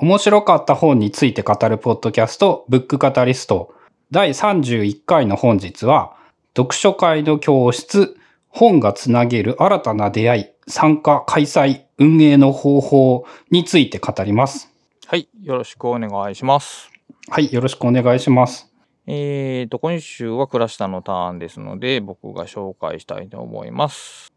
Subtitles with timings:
[0.00, 3.74] 面白かった本について語るポッドキャスト、ブックカタリスト。
[4.12, 6.14] 第31回の本日は、
[6.56, 8.16] 読書会の教室、
[8.48, 14.72] 本がつなげる新たな出会い、参加、開催、運営の方法について語ります。
[15.04, 15.28] はい。
[15.42, 16.92] よろしくお願いします。
[17.28, 17.52] はい。
[17.52, 18.72] よろしくお願いします。
[19.08, 24.32] えーと、今週は倉下のターンですので、僕が紹介したいと思います。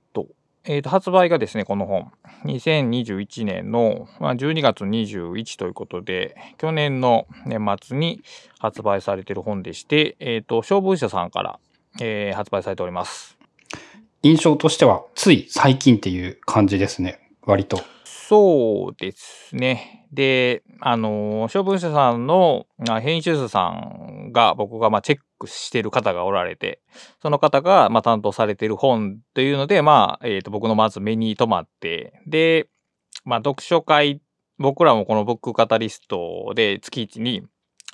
[0.64, 2.12] と、えーと、発売がですね、この本。
[2.46, 8.22] 2021年の12月21ということで、去年の年末に
[8.60, 11.60] 発売されている本でして、えーと、消防社さんから、
[12.00, 13.38] えー、発売されております。
[14.24, 17.20] 印象としては、つい最近っていう感じですね。
[17.44, 17.82] 割と。
[18.06, 20.01] そうですね。
[20.12, 22.66] で、あの、小文社さんの
[23.02, 26.82] 編集者さんが僕がまあチェックしてる方がおられて、
[27.22, 32.68] その方がまあ担当されてる本というので、まあ、えっ、ー、と、僕のまず目に留まって、で、
[33.24, 34.22] まあ、読書会、
[34.58, 37.44] 僕らもこのブックカタリストで月1に、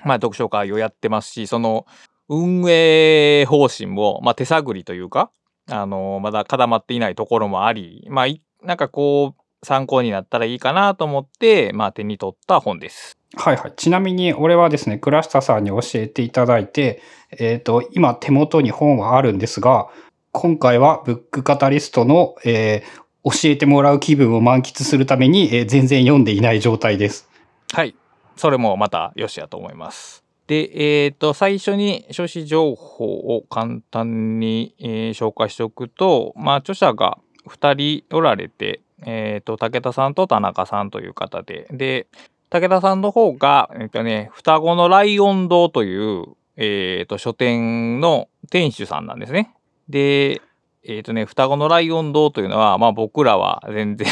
[0.04, 1.86] まあ、読書会をやってますし、その
[2.30, 5.32] 運営方針も、まあ、手探りというか、
[5.70, 8.28] あの、まだ固まっていないところもあり、まあ、
[8.66, 13.18] なんかこう、参考になったらいいかなと思って、まあ、手に取った本です。
[13.36, 13.74] はいはい。
[13.76, 17.02] ちなみに、俺はですね、倉下さんに教えていただいて、
[17.38, 19.90] えっ、ー、と、今手元に本はあるんですが、
[20.32, 27.30] 今回はブックカタリストの、えー、教えてもらう気分を満喫するために、えー、全然読んでいない状態です。
[27.74, 27.94] はい。
[28.38, 30.24] それもまたよしやと思います。
[30.48, 37.18] で、えっ、ー、と、最初に書士情報を簡単に、えー、紹介しておくと、まあ、著者が
[37.50, 42.08] 2人おられて、えっ、ー、と、武田さんと田中さんという方で、で、
[42.50, 49.54] 武田さんの方が、えっ、ー、とね、双子のライオン堂という、えっ、ー、と、書店の店主さんなんですね。
[49.90, 50.42] で、
[50.84, 54.08] えっ、とね、双子のライオン堂というのは、まあ僕らは全然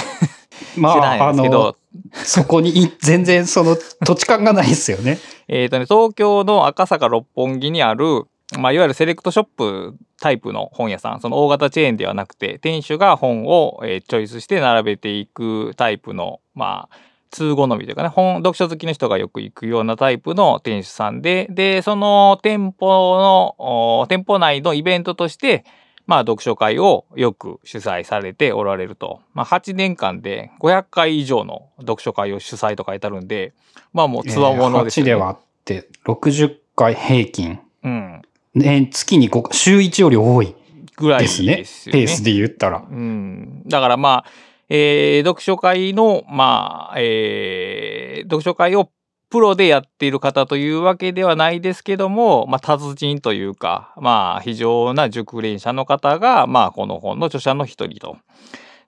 [0.77, 1.77] まあ、知らないんですけど、
[2.14, 5.20] そこに全然その土地勘がないですよね。
[5.47, 8.23] えっとね、東京の赤坂六本木にある、
[8.60, 16.95] まあ、いわゆるセレクトショップタイプの本屋さん、その大型チェーンではなくて、店主が本を、えー、チョイスして並べていくタイプの、まあ、
[17.32, 25.66] 通好みというかね、本、読書好きの人がよく行くようなタイプの店主さんで、で、その店舗の、店舗内のイベントとして、
[26.08, 29.22] まあ、読書会をよく主催されておられると。
[29.34, 33.54] まあ、8年間で500回以上の読書会を主催と書いてあるんで、
[33.92, 35.10] まあもうつわものですね。
[35.10, 37.60] えー、8で割って60回平均。
[37.84, 38.22] うん。
[38.55, 40.55] ね、月に5、週1より多い。
[40.98, 41.58] ぐらいですね。
[41.58, 42.86] ですねペースで言ったら。
[42.89, 43.64] うん。
[43.66, 44.26] だからまあ、
[44.70, 48.89] えー、読書会の、まあ、えー、読書会を
[49.30, 58.17] プロでやっている方というわけではないですけども、まあ、達人というか、まあ、非常な熟練者の方が、まあ、この本の著者の一人と。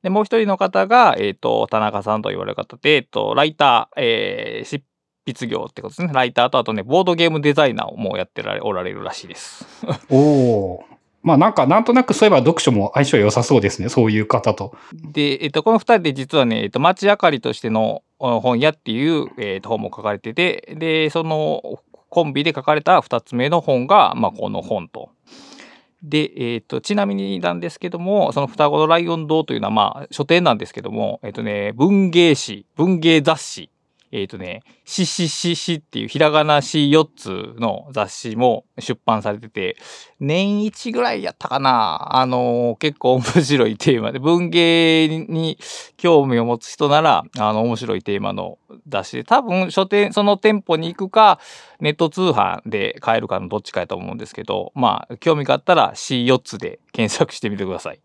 [0.03, 4.83] で、もう一人の方が、えっ、ー、と、田中さんと言われる方で、えっ、ー、と、ライター、えー、執
[5.27, 6.13] 筆業ってことですね。
[6.13, 9.65] ライターとあとね、ボードゲームデザイナーをもうやってられ、おられるらしいです。
[10.09, 10.85] おお。
[11.21, 13.89] まあなんか、なんとなくそういえば読書も相性良さそうですね。
[13.89, 14.73] そういう方と。
[14.93, 25.09] で、えっと、この二人で実はね、えっと、街明かりとしての本屋っていう、えっと、本も書かれてて、で、そのコンビで書かれた二つ目の本が、まあこの本と。
[26.03, 33.69] で、えっ、と、ちなみになんですけども、その双子のライオン堂というのは、まあ、書店なんですけども、えっ、とね、文芸誌、文芸雑誌
[34.11, 39.77] えっ、ー、とね、ししししっていうひらがなし4つの雑誌も出版されてて、
[40.19, 45.57] 年一ぐらいやったかなあのー、結構面白いテーマで、文芸に
[45.97, 48.57] 興味を持つ人なら、あの、面白いテーマの
[48.87, 51.39] 雑誌で、多分書店、その店舗に行くか、
[51.79, 57.99] ネット通販で買えるかのどっちかやと思うんですけど、まあ、興味があったら C4 つで検索してみてください。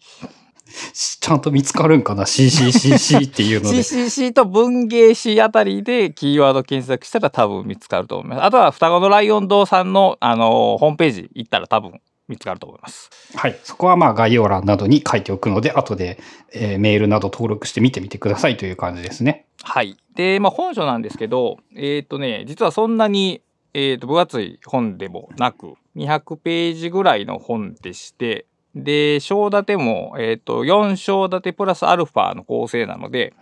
[0.92, 3.78] ちゃんと見つかるんかな ?CCCC っていうので。
[3.78, 8.44] CCC と文芸誌あたりでキーワード検索したら多分見つかると思います。
[8.44, 13.10] あとは双子のライオン堂さんの、あのホームページ行ったら多分見つかると思います。
[13.34, 13.58] はい。
[13.62, 16.18] そこはまあ概要欄などに書いておくので、後で、
[16.52, 19.46] えー、メールなど登録して見てみてくださいという感じですね。
[19.62, 19.96] はい。
[20.14, 23.42] で、まあ本書なんですけど、えっ、ー、とね、実はそんなに、
[23.74, 33.34] えっ、ー、と、分厚い本でもなく、200ページぐらいの本でして、で、章立ても、えっ、ー、と、4章立てプラスアルファの構成なので、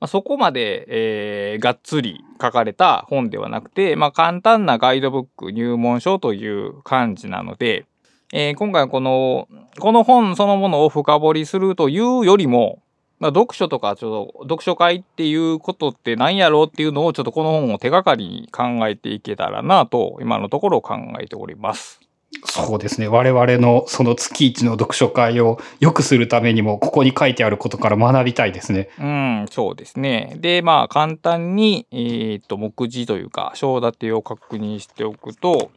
[0.00, 7.86] まあ、そこまで、えー、がっつり書かれた本ではなくて、まあ、簡単なガイドブック入門書という感じなので、
[8.32, 9.46] えー、今回この、
[9.78, 12.82] この本そのものを深掘りするというよりも、
[13.20, 22.00] まあ、読書とか、ちょっと読書会っていうことって何やろうっていうのをちょっとこの本を手がかりに考えていけたらなと、今のところ考えております。
[22.44, 23.08] そうですね。
[23.08, 28.88] 我々のその月一の読書会を良くするためにも、ここに書いてあることから学びたいですね。
[28.98, 30.36] うん、そうですね。
[30.38, 35.70] で、まあ、簡単に、えっ、と、目次というか、章立てを確認しておくと、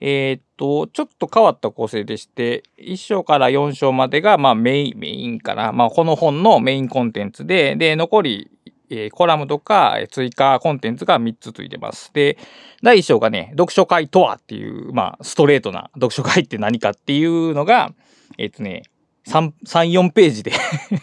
[0.00, 5.72] えっ、と、ちょっと変わった構成でして、1章から4章までが、まあ、メイン、メインかな。
[5.72, 8.50] まあ、この本のメインコンテンツで、で、残り、
[8.92, 12.12] えーコラムとかえー追加コンテンツが3つついてます。
[12.12, 12.38] で、
[12.82, 17.92] 第1章がね、読書会とはっていう、まあ、ストレートな読書会って何かっていうのが、
[18.38, 18.82] えっ、とね、
[19.26, 20.52] 3、3、4ページで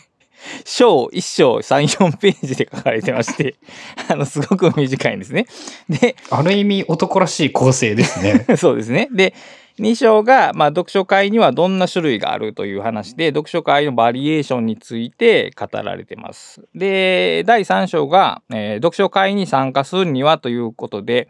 [0.65, 3.55] 章、1章3、4ページで書かれてまして、
[4.09, 5.45] あの、すごく短いんですね。
[5.89, 8.45] で、ある意味男らしい構成ですね。
[8.57, 9.09] そうですね。
[9.11, 9.33] で、
[9.81, 16.61] 2章が、まあ、読書会にはどんな種類があるという話で、読書会のバリエーションについて語られてます。
[16.75, 21.29] で、第3章が、えー読書会に参加するにはということで、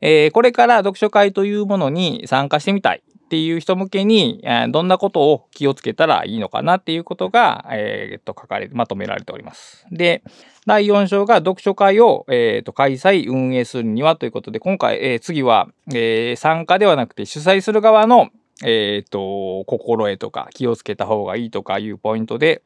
[0.00, 3.02] えーこれから読書会というものに参加してみたい
[3.34, 9.84] っていう人向けに、えーどんなことを気をつけたらいいのかなっていうことが、えーっと書かれまとめられております。
[9.90, 10.22] で、
[10.66, 18.28] 第4章が読書会を、えーと開催運営するにはということで今回、えー次は、えー参加ではなくて主催する側の、
[18.64, 22.62] えーと心得とか気をつけた方がいいとかいうポイントで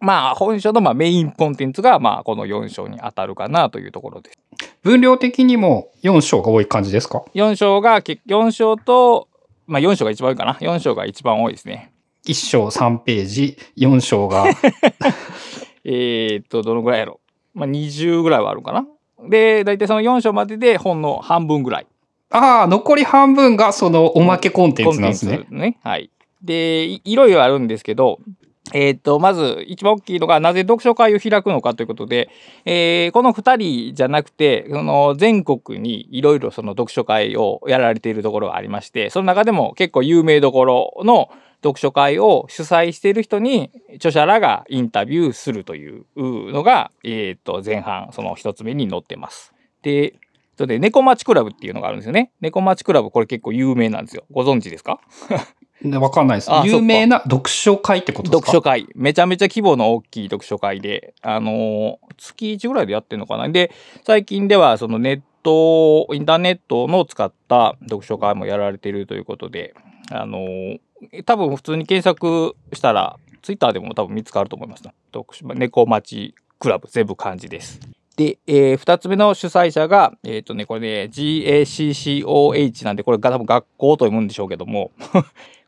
[0.00, 4.38] まあ本書のまあメインコンテンツがまあこの4章に当たるかなというところです。
[4.82, 9.28] 分量的にも4章が多い感じですか？4章がけ4章と
[9.66, 11.92] まあ4章が一番多いかな4章が一番多いですね。
[12.26, 14.46] ?1 章3ページ、4章が、
[15.84, 17.20] えーっとどのぐらいやろ
[17.54, 18.86] まあ20ぐらいはあるかな。
[19.28, 21.86] で大体その4章までで本の半分ぐらい。
[22.30, 25.78] ああ、残り半分がそのおまけコンテンツなんですねね。
[25.82, 26.10] はい。
[26.42, 28.18] でい、いろいろあるんですけど、
[28.74, 32.28] えーっと、まず一番大きいのが、なぜ読書会を開くのかということで、
[32.64, 41.30] えーこの2人じゃなくて、その全国にいろいろその読書会をやられているところがありまして、その中でも結構有名どころの
[41.62, 49.52] 読書会を主催している人に著者らがインタビューするというのが、えーっと、前半、その一つ目に載ってます。
[49.82, 50.14] で、
[50.56, 52.32] それで、猫町クラブっていうのがあるんですよね。
[52.40, 54.24] 猫町クラブ、これ結構有名なんですよ。
[54.30, 55.00] ご存知ですか？
[55.84, 56.62] わかんないですあ。
[56.64, 58.46] 有名な読書会ってことですか？
[58.46, 58.86] 読書会。
[58.94, 63.46] めちゃめちゃ規模の大きい読書会で、あのー月1ぐらいでやってるのかな。
[63.48, 63.70] で、
[64.04, 69.74] 最近ではそのネット、インターネットの使った読書会もやられているということで、
[70.10, 70.78] あのー
[71.26, 74.94] 多分普通に検索したら、ツイッターでも多分見つかると思いますな。
[75.12, 77.80] 読書猫町クラブ、全部漢字です。
[78.16, 84.90] で、えー、2つ目の主催者が、えっ、とね、これね、GACCOH なんで、これが多分学校と読むんでしょうけども、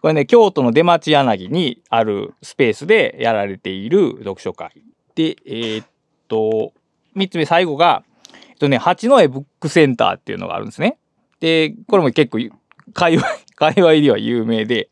[0.00, 4.83] これね、京都の出町柳にあるスペースでやられている読書会。
[5.15, 5.87] で、えーっ
[6.29, 6.73] と、
[7.17, 8.05] 3つ目、最後が、
[8.49, 10.99] えっとね、八戸ブックセンターっていうのがあるんですね。
[11.41, 12.39] で、これも結構、
[12.93, 14.89] 界隈、 界隈では有名で、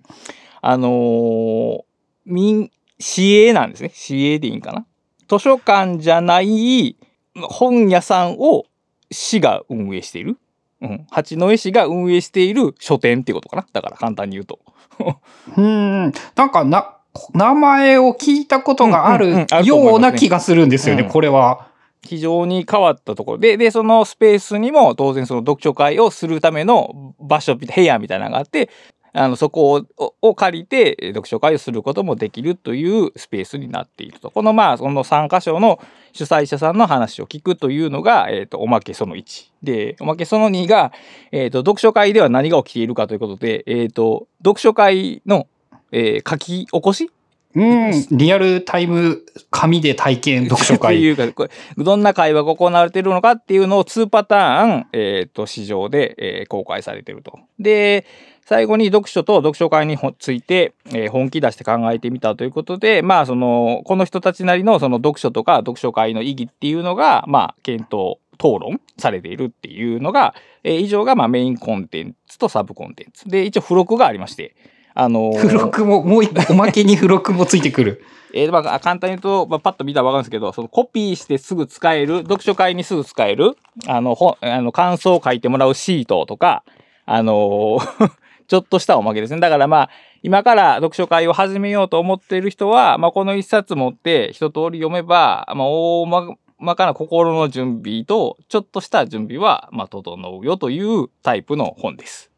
[0.61, 1.81] あのー
[2.25, 3.93] 民、市営なんですね。
[3.95, 4.85] 市営でいいんかな。
[5.29, 6.97] 図書館じゃない
[7.35, 8.65] 本屋さんを
[9.11, 10.39] 市が運営している。
[10.83, 11.07] うん。
[11.11, 13.67] 八戸市が運営している書店っていうことかな。
[13.73, 14.61] だから簡単に言うと。
[15.57, 16.13] うーん。
[16.35, 16.97] なんかな、
[17.35, 21.69] 名前を聞いたことがあるような気がするんですよね、うんこれは。
[22.07, 28.71] 非常に変わったところで、で、そのスペースにも当然その読書会をするための場所、部屋みたいなのがあって、
[29.17, 34.31] あの、そこをを借りてえー読書会をすることもできるというスペースになっていると。
[34.31, 35.81] このまあ、その3箇所の
[36.13, 39.51] 主催者さんの話を聞くというのが、えっ、と、おまけその1。
[39.63, 40.93] で、おまけその2が、
[41.33, 45.47] えっ、と、読書会では何が起きているかということで、えっ、と、読書会の、
[45.93, 47.11] えー書き起こし？
[47.55, 48.07] うん。
[48.11, 51.03] リアルタイム紙で体験読書会。
[51.03, 51.51] いうか、これ
[51.85, 57.39] どんな会話が行われているのかっていうのを2パターン、えっ、と、市場で、えー公開されていると。
[57.59, 58.05] で、
[58.47, 73.29] 最後に読書と読書会について、えー本気出して考えてみたということで、まあ、その、この人たちなりのその読書とか読書会の意義っていうのが、まあ、検討、討論されているっていうのが、えー以上がまあメインコンテンツとサブコンテンツ。
[73.29, 74.55] で、一応付録がありまして、
[74.95, 78.05] あのー 付録も、もう一個、おまけに付録もついてくる。
[78.33, 83.57] えーまあ、簡単に言うと、まあ、パッと見たらわかるんですけど、そのコピーしてすぐ使える、読書会にすぐ使える、
[83.89, 86.63] あの、本あの感想を書いてもらうシートとか、
[87.07, 89.41] あのーちょっとしたおまけですね。
[89.41, 89.91] だからまあ、
[90.23, 102.31] 今から読書会を始めようと思っている人は、まあ、この一冊持って一通り読めば、まあ、大ままかな心の準備と、ちょっとした準備は、まあ、整うよというタイプの本です。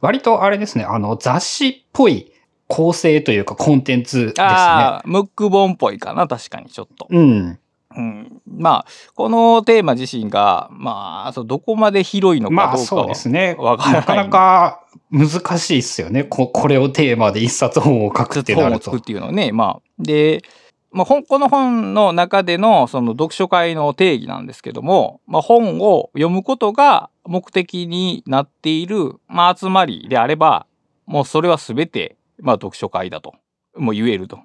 [0.00, 2.32] 割とあれですね、あの、雑誌っぽい
[2.68, 4.44] 構成というかコンテンツですね。
[4.44, 7.06] ああ、ムック本っぽいかな、確かにちょっと。
[7.08, 7.58] うん。
[7.96, 13.56] うん、まあ、このテーマ自身が、まあ、そうどこまで広いのまあかどうかはそうですね。
[13.58, 16.24] わからないなかなか難しいっすよね。
[16.24, 19.04] ここれをテーマで一冊本を書くってなると本をっ。
[19.04, 19.82] ていうのはね、まあ。
[19.98, 20.42] で、
[20.90, 30.66] まあ、本この本の中でのその読書会の定義なんですけども、まあ、本を読むことが目的になっている、まあ、集まりであれば、
[31.06, 33.34] もうそれは全て、まあ、読書会だと、
[33.76, 34.40] もう言えると。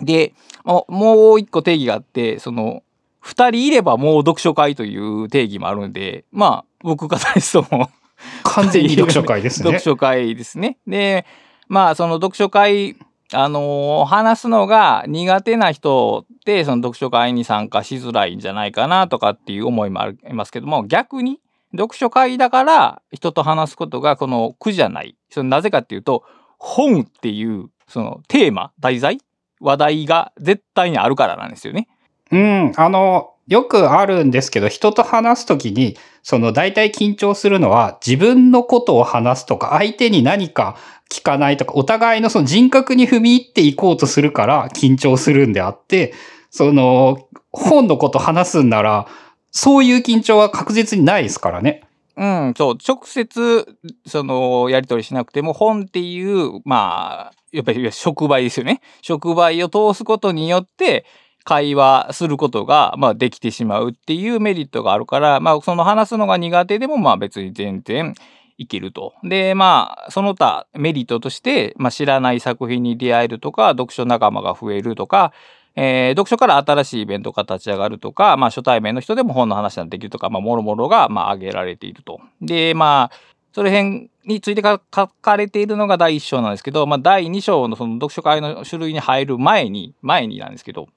[0.00, 2.82] で、もう一個定義があって、その、
[3.22, 7.88] 二人いればもう読書会という定義もあるんで、まあ、僕カタリストも
[8.42, 9.78] 完全に読書会ですね 読。
[9.80, 10.76] 書会ですね。
[10.86, 11.24] で、
[11.68, 12.96] まあ、その読書会、
[13.32, 21.38] あのー話すのが苦手な人って、その読書会に参加しづらいんじゃないかなとかっていう思いもありますけども、逆に、
[21.74, 25.16] 読書会だから人と話すことがこの苦じゃない。
[25.30, 26.24] そのなぜかっていうと、
[26.58, 29.20] 本っていう、そのテーマ、題材
[29.60, 31.88] 話題が絶対にあるからなんですよね。
[32.32, 40.76] うん、あの、よくあるんですけど、人と話すときに、その大体緊張するのは、自分のことを話すとか、相手に何か
[41.10, 46.14] 聞かないとか、お互いのその人格に踏み入っていこうとするから緊張するんであって、
[46.50, 49.06] その、本のこと話すんなら、
[49.50, 51.82] そういう緊張は確実にないですからね。
[52.16, 53.66] うん、そう、直接、
[54.06, 58.80] その、やり取りしなくても、本っていう、まあ、やっぱり触媒ですよね。
[59.02, 61.04] 触媒を通すことによって、
[61.44, 68.14] 会話することが、まあ、できてしまうっていうメリットがあるから、まあ、その話すのが苦手でも、まあ、別に全然
[68.58, 69.14] いけると。
[69.24, 75.32] で、まあ、その他メリットとして、まあ、知らない作品に出会えるとか、読書仲間が増えるとか、
[75.74, 82.20] えー読書から新しいイベントが立ち上がるとか、まあ、初対面の人でも本の話ができるとか、まあ、もろもろが、まあ、挙げられていると。
[82.42, 83.16] で、まあ、
[83.54, 90.88] それ辺について書かれているのが第1章なんですけど、まあ、第2章のその読書会の種類に入る前に、前になんですけど、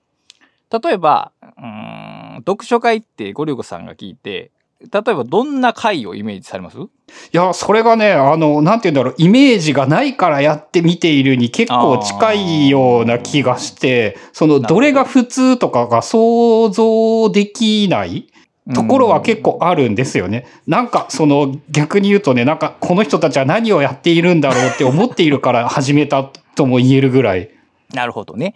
[0.72, 1.66] 例えば、うー
[2.40, 6.78] ん、読書会ってゴリゴさんが聞いて、例えばどんな会をイメージされます？
[6.78, 6.88] い
[7.32, 18.28] や、それがね、あの、なんて言うんだろう、イメージがないからやってみているに結構近いような気がして、その、どれが普通とかが想像できない
[18.74, 20.46] ところは結構あるんですよね。
[20.68, 26.24] なんか、その、逆に言うとね、なんか、この人たちは何をやっているんだろうって思っているから始めた
[26.56, 27.50] とも言えるぐらい。
[27.94, 28.56] なるほどね。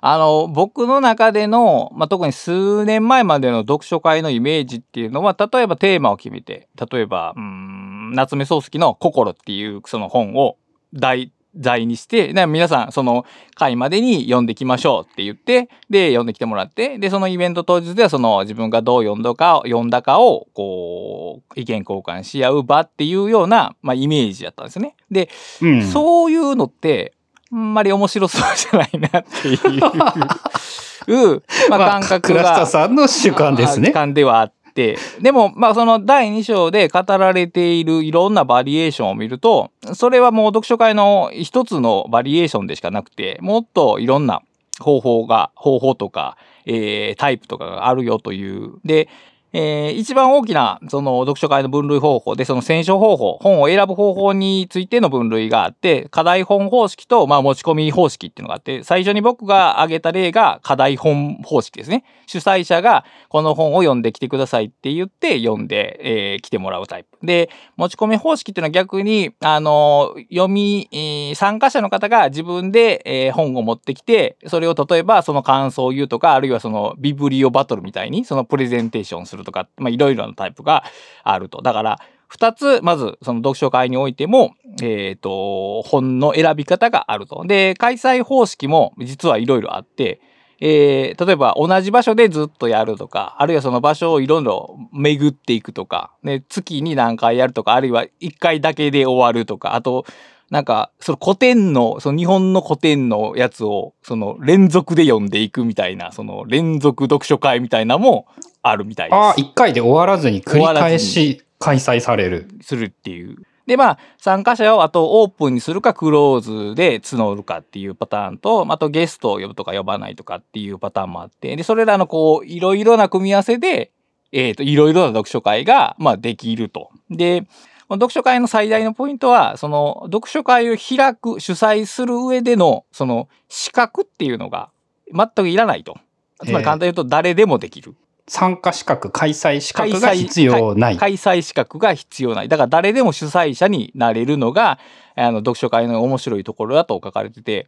[0.00, 10.56] あの、僕の中での、まあ、特に数年前までの読書会のイメージっていうのは、例えばテーマを決めて、例えば、うーん、夏目漱石の心っていうその本を
[10.94, 13.24] 題材にして、で皆さんその
[13.54, 24.94] 回までに読んできましょうって言って、で、読んできてもらって、で、そのイベント当日ではその自分がどう読んだか、読んだかを、こう、意見交換し合う場っていうような、まあ、イメージだったんですよね。
[25.10, 25.28] で、
[25.60, 25.82] うん。
[25.82, 27.17] そういうのって、あ
[27.56, 32.54] んまり面白そうじゃないなっていう、 まあ、感覚倉が。
[32.54, 33.92] 下さんの主観ですねあ。
[33.92, 34.98] 感ではあって。
[35.20, 44.42] でも、まあ、その第2章で語られているいろんなバリエーションを見ると、それはもう読書会の一つのバリエーションでしかなくて、もっといろんな
[44.80, 46.36] 方法が、方法とか、
[46.66, 48.74] えータイプとかがあるよという。
[48.84, 49.08] で、
[49.52, 62.04] えー一番大きなその読書会の分類方法でその選書方法本を選ぶ方法についての分類があって課題本方式とまあ持ち込み方式っていうのがあって最初に僕が挙げた例が課題本方式ですね。
[62.26, 67.18] 主催者がこの本を読んできてくださいって言って読んで、えー来てもらうタイプ。
[67.22, 79.37] で持ち込み方式っていうのは逆にあの読み、えー参加者の方が自分で、えー本を持ってきてそれを例えばその感想を言うとかあるいはそのビブリオバトルみたいにそのプレゼンテーションする。
[79.44, 80.84] とかまあいろいろなタイプが
[81.22, 81.98] あるとだから
[82.30, 87.44] 2つまずその読書会においても、えー、と本の選び方があると。
[87.46, 90.20] で開催方式も実はいろいろあって
[90.60, 100.04] えー例えば同じ場所でずっとやるとか、あるいはその場所をいろいろ巡っていくとか、ね、月に何回やるとか、あるいは1回だけで終わるとか、あと、
[100.50, 108.26] なんか、その古典の、その日本の古典のやつを、その連続で読んでいくみたいな、その連続読書会みたいなも
[108.62, 109.16] あるみたいです。
[109.16, 112.48] ああ、一回で終わらずに繰り返し開催される。
[112.62, 113.36] するっていう。
[113.66, 123.92] で、まあ、参加者をあとオープンにするかクローズで募るかっていうパターンと、あとゲストを呼ぶとか呼ばないとかっていうパターンもあって、で、それらのこう、いろいろな組み合わせで、
[124.32, 126.90] えっ、と、いろいろな読書会が、まあ、できると。
[127.10, 127.46] で、
[127.90, 134.70] 読書会の最大のポイントは、その、読書会を開く、主催する上での、その、資格っていうのが、
[135.12, 135.98] 全くいらないと。
[136.44, 137.94] つまり簡単に言うと、誰でもできる。
[138.28, 140.96] 参加資格、開催資格が必要ない。
[140.96, 142.48] 開催資格が必要ない。
[142.48, 144.78] だから誰でも主催者になれるのが、
[145.16, 147.66] あの、読書会の面白いところだと書かれてて、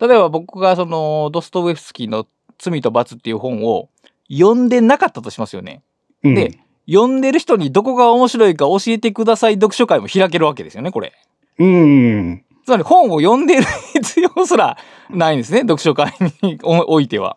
[0.00, 2.26] 例えば僕がその、ドストウェフスキーの
[2.58, 3.88] 罪と罰っていう本を
[4.30, 5.82] 読んでなかったとしますよね。
[6.24, 6.58] うんで
[6.90, 11.12] 読んでる人にどこが面白いか教えてください読書会も開けるわけですよね、これ。
[11.58, 12.44] うん。
[12.64, 14.76] つまり本を読んでる必要すら
[15.10, 17.36] ないんですね、読書会においては。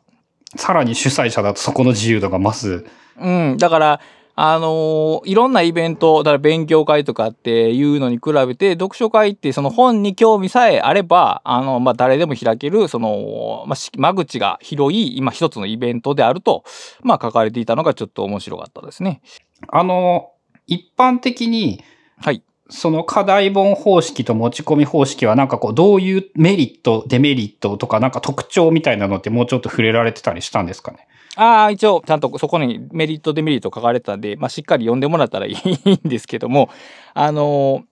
[0.56, 2.86] さらに主催者だとそこの自由度が増す。
[3.20, 4.02] うん、だから、
[4.38, 16.66] あのーいろんなイベント、だから勉強会とかっていうのに比べて、読書会ってその本に興味さえあれば、あの、まあ、誰でも開ける、その、まあ、し間口が広い、今一つのイベントであると、
[17.02, 19.22] まあ、書かれていたのがちょっと面白かったですね。
[19.70, 20.32] あの、
[20.68, 21.82] 一般的に、
[22.18, 22.44] はい。
[22.70, 31.08] その課題本方式と持ち込み方式はなんかこうどういうメリット、デメリットとかなんか特徴みたいなのってもうちょっと触れられてたりしたんですかね？
[31.38, 36.70] ああ、一応、ちゃんとそこにメリット、デメリット書かれてたんで、まあ、しっかり読んでもらったらいいんですけども、
[37.14, 37.84] あのー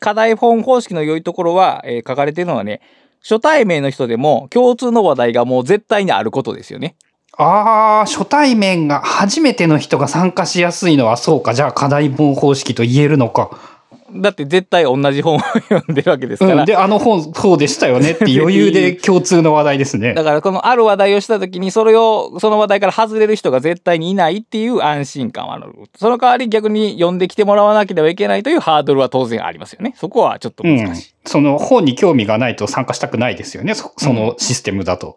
[0.00, 2.80] 課題本方式の良いところは、えー書かれてるのはね、
[3.22, 6.96] 初対面の人でも共通の話題がもう絶対にあることですよね。
[7.36, 11.54] ああ、初対面が初めての人が参加しやすいのはそうか。
[11.54, 13.71] じゃあ課題本方式と言えるのか。
[14.14, 16.60] だって絶対同じ本を読んでるわけですから。
[16.60, 16.64] うん。
[16.64, 20.24] で、あの本そうでしたよねって余裕で共通の話題ですね だ。
[20.24, 25.72] からこのある話題をした時にそれをその話題から外れる人が絶対にいないっていう安心感はある。
[25.96, 29.94] その代わり逆に読んできてもらわなければいけないというハードルは当然ありますよね。
[29.96, 31.14] そこはちょっとうん難しい。。
[31.24, 33.74] その本に興味がないと参加したくないですよね。
[33.74, 35.16] そそのシステムだと。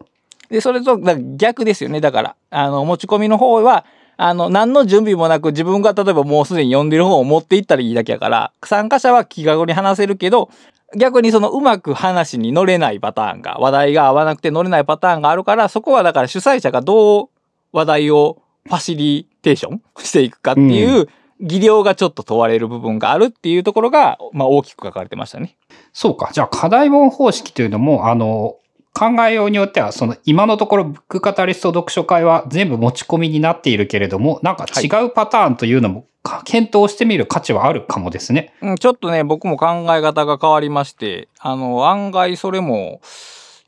[0.50, 0.98] で、それと
[1.36, 2.00] 逆ですよね。
[2.00, 3.84] だから、あの、持ち込みの方は、
[4.16, 10.50] あの、何の準備もなく自分が例えばもうすでに読んでる本を持っていったらいいだけやから、参加者は気軽に話せるけど、
[10.96, 17.28] 逆にそのうまく話に乗れないパターンが、話題が合わなくて乗れないパターンがあるから、そこはだから主催者がどう
[17.72, 21.08] 話題をファシリテーションしていくかっていう、
[21.40, 25.56] 技量がちょっと問われる部分があるっていうところが、まあ大きく書かれてましたね。
[25.92, 26.30] そうか。
[26.32, 28.56] じゃあ課題本方式というのも、あの、
[28.96, 38.54] 考えようによっては、その今のところブックカタリスト読書会は全部持ち込みになっているけれども、なんか違うパターンというのも、か検討してみる価値はあるかもですね。
[38.62, 43.02] うん、ちょっとね、僕も考え方が変わりまして、あの、案外それも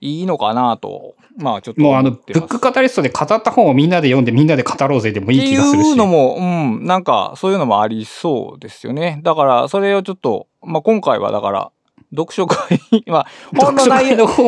[0.00, 5.80] いいのかなと、まあちょっともうあの、ブックカタリストで語った本をみんなで読んでみんなで語ろうぜでもいい気がするし。
[5.80, 9.20] っていうのも、うん、なんかそういうのもありそうですよね。
[9.22, 11.70] だからそれをちょっと、まあ今回はだから、
[12.10, 14.46] 読書会、まあ本の内容、会の本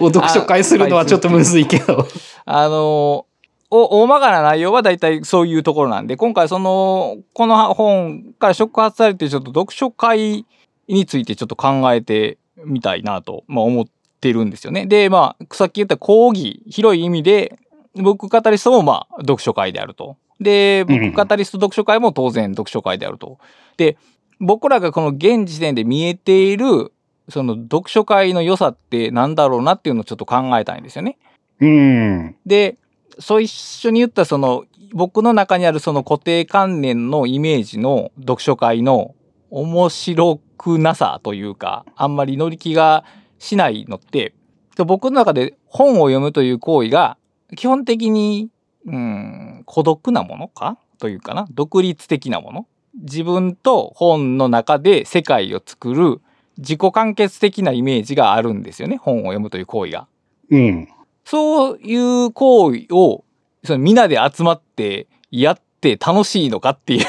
[0.00, 2.06] を読書会するのはちょっとむずいけど。
[2.44, 3.26] あの、
[3.72, 10.44] お大まかな内容は大体そういうところなんで、今回その、この本から触発されてちょっと読書会
[10.88, 13.84] についてちょっと考えてみたいなと、まあ、思っ
[14.20, 14.86] てるんですよね。
[14.86, 17.58] で、まあ、さっき言った講義、広い意味で、
[17.94, 20.16] ブックカタリストもまあ、読書会であると。
[20.40, 23.38] で、ブックカタリスト読書会も当然読書会であると。
[23.76, 23.96] で、
[24.40, 26.92] 僕らがこの現時点で見えている、
[27.28, 31.18] その読書会の良さってなんだろうなっていうのをちょっと考えたいんですよね。
[31.60, 32.36] うん。
[32.44, 32.76] で、
[33.18, 39.14] そう一緒に言ったその僕の中にあるその固定観念のイメージの読書会の
[39.50, 43.04] 面白くなさというかあんまり乗り気が
[43.38, 44.32] しないのって
[44.78, 47.18] 僕の中で本を読むという行為が
[47.56, 48.48] 基本的に
[48.86, 50.78] うん孤独なものか？
[50.98, 51.46] というかな？
[51.50, 52.66] 独立的なもの？
[52.94, 56.20] 自分と本の中で世界を作る
[56.58, 60.06] 自己完結的なイメージがあるんですよね本を読むという行為が。
[60.50, 60.88] うん。
[61.24, 63.24] そういう行為を、
[63.64, 67.00] そのみんなで集まってやって楽しいのかってい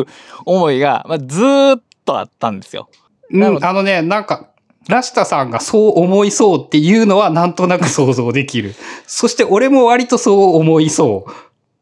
[0.00, 0.06] う
[0.44, 2.88] 思いが、まあ、ずーっとあったんですよ。
[3.30, 4.50] うん、あのね、なんか、
[4.88, 8.74] ラシタさんがそう思いそうっていうのはなんとなく想像できる。
[9.06, 11.30] そして俺も割とそう思いそう。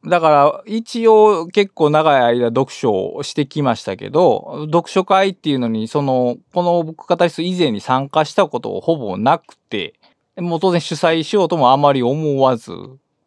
[0.07, 9.95] だから一応結構長い間読書をしてきましたけど、読書会っていうのにその、この僕カタリスト以前に参加したことをほぼなくて、
[10.37, 12.73] もう当然主催しようともあまり思わず、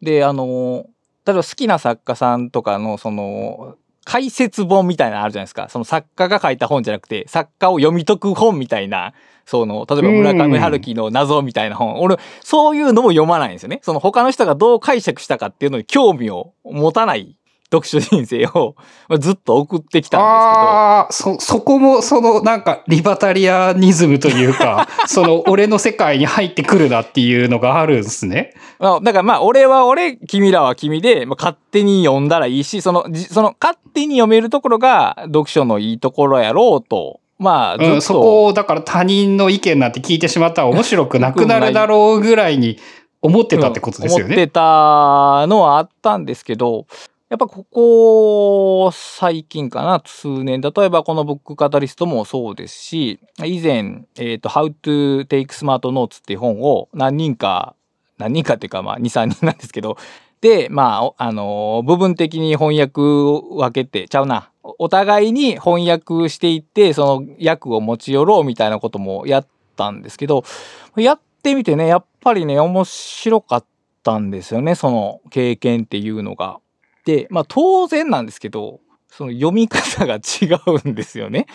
[0.00, 0.86] で、あの、
[1.26, 5.68] 例えば好きな作家さんとかのその、解説本みたいなのあるじゃないですか。
[5.68, 9.14] その作家が書いた本じゃなくて、作家を読み解く本みたいな、
[9.46, 12.00] その、例えば村上春樹の謎みたいな本。
[12.00, 13.80] 俺、そういうのも読まないんですよね。
[13.82, 17.36] その他の人がどう解釈したかっていうのに興味を持たない
[17.72, 18.76] 読書人生を
[19.08, 28.52] まあずっと送ってきたんですああ、そ、そこも、その、なんか、リバタリアニズムというか、 その、俺の世界に入ってくるなっていうのがあるんですね。
[28.78, 42.78] だからまあ、俺は俺、君らは君で、まあ、勝手に読んだらいいし、その、じその、勝手に読めるところが読書のいいところやろうと、まあ、うん、そこを、だから他人の意見なんて聞いてしまったら面白くなくなるだろうぐらいに
[43.20, 44.24] 思ってたってことですよね。
[44.24, 46.86] うん思ってたのはあったんですけど、
[47.32, 50.60] やっぱここ最近かな、数年。
[50.60, 57.74] 例えばこのブックカタリストもそうですし、以前、えっ、と、How to Take Smart Notes っていう本を何人か、
[58.18, 59.96] 何人かっていうかまあ2、3人なんですけど、
[60.42, 64.50] て、まあ、あのー部分的に翻訳を分けて、ちゃうな。
[64.62, 70.44] お互いに翻訳していって、その訳を持ち寄ろうみたいなこともやったんですけど、
[70.98, 73.64] やってみてね、やっぱりね、面白かっ
[74.02, 76.58] たんですよね、その経験っていうのが。
[77.04, 81.46] で、まあ当然なんですけど、その読み方が違うんですよね。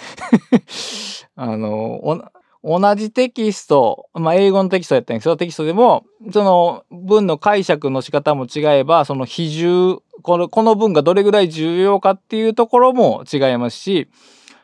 [1.35, 2.29] あの、
[2.63, 14.09] 同じテキスト、まあ、英語のテキストやったんですけど、テキストでも、その文の解釈の仕方も違えば、その比重、この、この文がどれぐらい重要かっていうところも違いますし、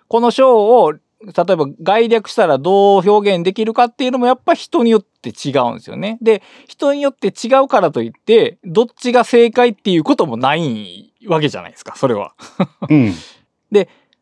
[0.07, 0.93] この章を、
[1.25, 6.17] 例えば概略したらどう表現できるかっていうのもやっぱ人によって違うんですよね。
[6.21, 12.33] で、人によって違うからといって、どっちが正解っていうこともないわけじゃないですか、それは。
[12.89, 13.13] うん。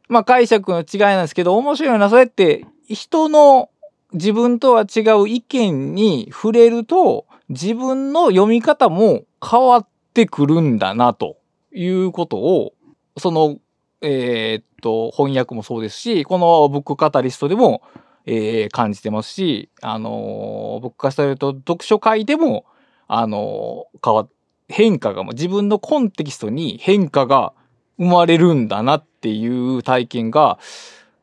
[0.08, 3.70] まあ解釈の違いなんですけど、面白いのはそうやって人の
[4.14, 11.38] 自分とは違う意見に触れると、自分の読み方も変わってくるんだな、と
[11.74, 12.74] いうことを、
[13.18, 13.58] その、
[14.02, 17.82] えーっと、翻訳もそうですし、このブックカタリストでも、
[18.26, 22.66] えー感じてますし、あのー、ブックカタリスト読書会でも、
[23.08, 24.28] あのー変わ
[24.70, 27.54] 変化が自分のコンテキストに変化が
[27.98, 30.60] 生まれるんだなっていう体験が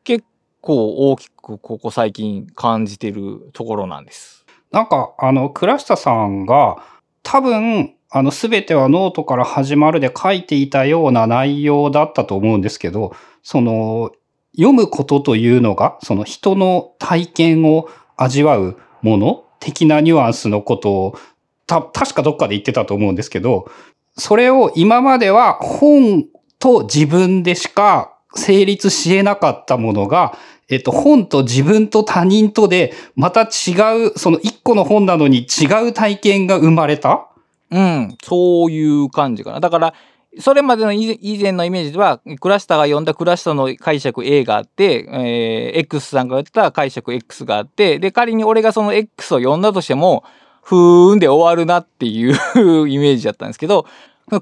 [0.03, 0.23] 結
[0.61, 4.45] 構大きくここ最近感じてるところなんです。
[4.71, 6.77] なんか、あの、倉下さんが、
[7.23, 14.11] 多分、あの、すべてはノートから始まるで書いていたような内容だったと思うんですけど、その、
[14.55, 21.19] 読むことというのが、その人の体験を味わうもの的なニュアンスのことを、
[21.67, 23.69] た、確かどっかで言ってたと思うんですけど、
[24.17, 26.25] それを今までは本
[26.57, 37.28] と自分でしか成立し得なかったものが、えっと、本と自分と他人とで、また違う、その一個の本なのに違う体験が生まれた。
[37.71, 39.59] うん、そういう感じかな。
[39.59, 39.93] だから、
[40.39, 50.23] それまでの以前のイメージでは、クラスターが読んだクラスターの解釈 A があって、えー X さんが言った解釈 X があって、で、仮に俺がその X を読んだとしても、
[50.61, 53.87] ふーんで終わるなっていうイメージだったんですけど、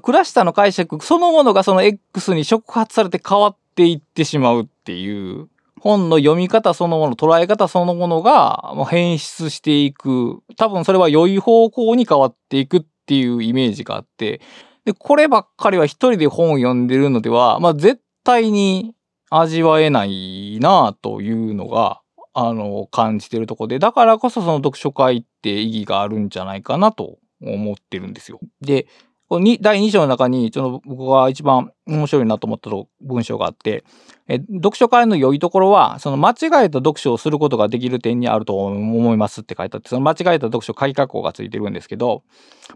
[0.02, 5.48] クラスターの解釈そのものがその X に触発されて変わっていってしまうっていう、
[5.80, 10.42] 本の読み方そのもの、捉え方そのものが変質していく。
[10.56, 14.42] 多分それは良い方向に変わっていくっていうイメージがあって、
[14.84, 18.94] で、こればっかりは一人で本を読んでるのでは、まあ絶対に
[19.30, 22.02] 味わえないなというのが、
[22.34, 28.38] あの、感じてるとこで、だからこそその読書会って意義があるんじゃないかなと思ってるんですよ。
[28.60, 28.86] で、
[29.28, 33.84] この第2章の中に、その僕が一番面白いなと思った文章があって、
[34.26, 42.22] え読書会の良いところは、その間違えた読書をすることができる点にあると思いますって書いてあって、その間違えた読書鍵括弧がついてるんですけど、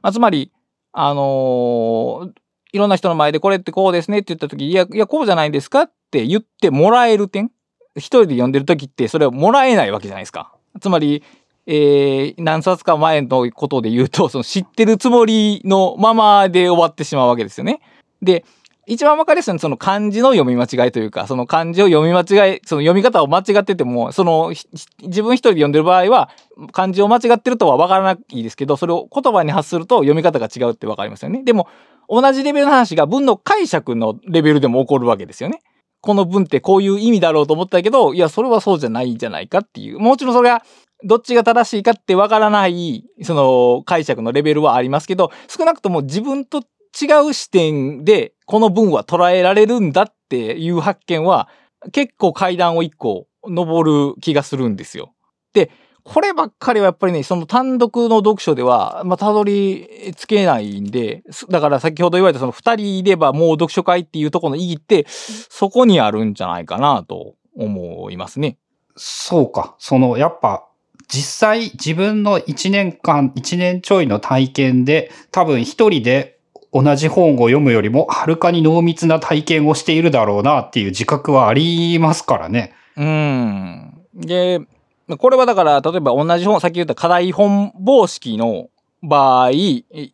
[0.02, 0.52] まあ、つまり、
[0.92, 2.32] あのー
[2.74, 7.50] いろんな人の前でこれってこうですねって言った時いや、いや、こうじゃないですかって言ってもらえる点
[7.96, 10.54] 一人で読んでる時ってそれをもらえないわけじゃないですか。
[10.80, 11.22] つまり、
[11.66, 17.80] えー何冊か前のことで言うと、その知ってるつもりのままで終わってしまうわけですよね。
[18.20, 18.44] で、
[18.86, 24.52] 一番わかりやすいのはその漢字の読み間違いというか、その漢字を読み間違い、その読み方を間違ってても、その
[25.02, 26.30] 自分一人で読んでる場合は、
[26.72, 31.44] 漢字を間違ってるとはわからないですけど、それを言葉に発すると読み方が違うってわかりますよね。
[31.44, 31.68] でも、
[32.08, 35.62] 同じレベルの話が文の解釈のレベルでも起こるわけですよね。
[36.00, 40.00] この文ってこういう意味だろうと思ったけど、いや、それはそうじゃないんじゃないかっていう。
[40.00, 40.64] もちろんそれが
[41.04, 51.48] どっちが正しいかってわからない、その解釈のレベルはありますけど、少なくとも自分と違う視点でこの文は捉えられるんだっていう発見は
[51.92, 55.12] 結構階段を一個登る気がするんですよ。
[55.52, 55.70] で、
[56.04, 68.58] こればっかりはやっぱりね、その単独の読書では、まあ、たどり着けないんで、だから先ほど言われたその二人いればもう読書会っていうところの意義って、そこにあるんじゃないかなと思いますね。
[68.96, 69.74] そうか。
[69.78, 70.66] その、やっぱ、
[71.12, 76.38] 実際自分の1年間、1年ちょいの体験で、多分一人で
[76.72, 82.72] 同じ本を読むよりも、はるかに濃密な体験をしているだろうなっていう自覚はありますからね。
[82.96, 83.92] うん。
[84.14, 84.60] で、
[85.18, 88.70] これはだから、例えば同じ本、さっき言った課題本方式の
[89.02, 89.50] 場合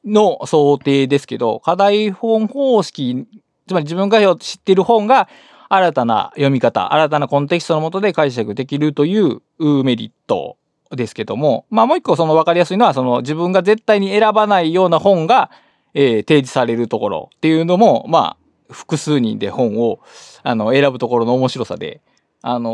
[0.05, 3.25] の想定ですけど、課題本方式、
[3.69, 5.29] つまり自分が知っている本が
[5.69, 9.43] 新たな読み方、新たなコンテキストのもとで解釈できるという
[9.85, 10.57] メリット
[10.91, 15.51] ですけども、まあもう一個その分かりやすいのは、その自分が絶対に選ばないような本が、
[15.95, 18.37] えー提示されるところっていうのも、ま
[18.71, 20.01] あ、複数人で本を
[20.43, 22.01] あの選ぶところの面白さで、
[22.43, 22.71] あの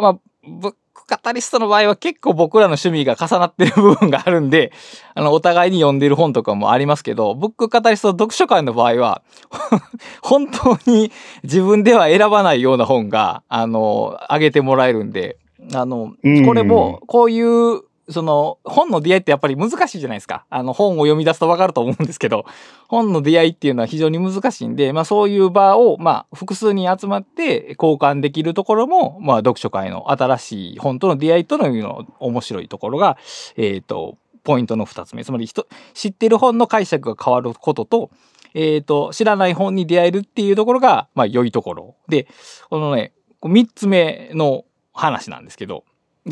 [0.00, 4.72] ーまあ、ブックカタリストの場合は結構僕らの趣味が重なってる部分があるんで、
[5.14, 9.22] あの、お互いに読んでる本とかもありますけど、ブックカタリスト読書会の場合は、
[10.22, 11.12] 本当に
[11.44, 15.36] 自分では選ばないような本が、あの、あげてもらえるんで、
[15.74, 20.46] あの、これも、こういうその本の出会いってやっぱり難しいじゃないですか。
[20.48, 22.44] あの本を読み出すとわかると思うんですけど、
[22.88, 33.16] 本の出会いっていうのは非常に難しいんで、まあそういう場を、まあ複数人集まって交換できるところも、まあ読書会の新しい本との出会いとのの面白いところが、
[33.56, 35.24] えっ、ー、と、ポイントの二つ目。
[35.24, 38.10] つまり知ってる本の解釈が変わることと、
[38.54, 41.96] えっ、ー、と、知らない本に出会えるっていうところが、まあ良いところ。
[42.08, 42.28] で、
[42.70, 44.64] このね、三つ目の
[44.96, 45.84] 話なんですけど、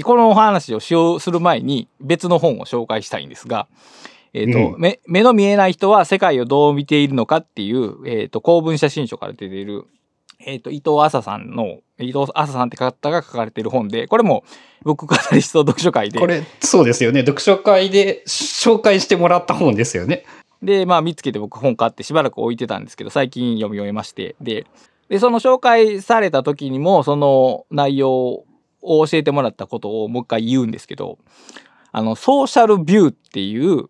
[0.02, 3.68] このお話をしようする前に別の本を紹介したいんですが、
[4.32, 9.84] えーと、うん、目目の見えない人は世界をどう見ているのかっていう、えーと、公文写真書から出ている、
[10.44, 14.42] えーと、伊藤麻さんの伊藤麻さんって方が書かれている本でこれも
[14.82, 16.18] ブックカタリスト読書会で。
[16.18, 17.20] これそうですよね。
[17.20, 20.24] 読書会で紹介してもらった本ですよね。
[20.60, 24.34] でまあ見つけて僕本買ってしばらく置いてたんですけど最近読み終えまして。
[24.40, 24.66] で
[25.08, 28.44] でその紹介された時にもその内容
[28.84, 31.18] を教えてもらったことをもう一回言うんですけど、
[31.92, 33.88] あの、ソーシャルビューっていう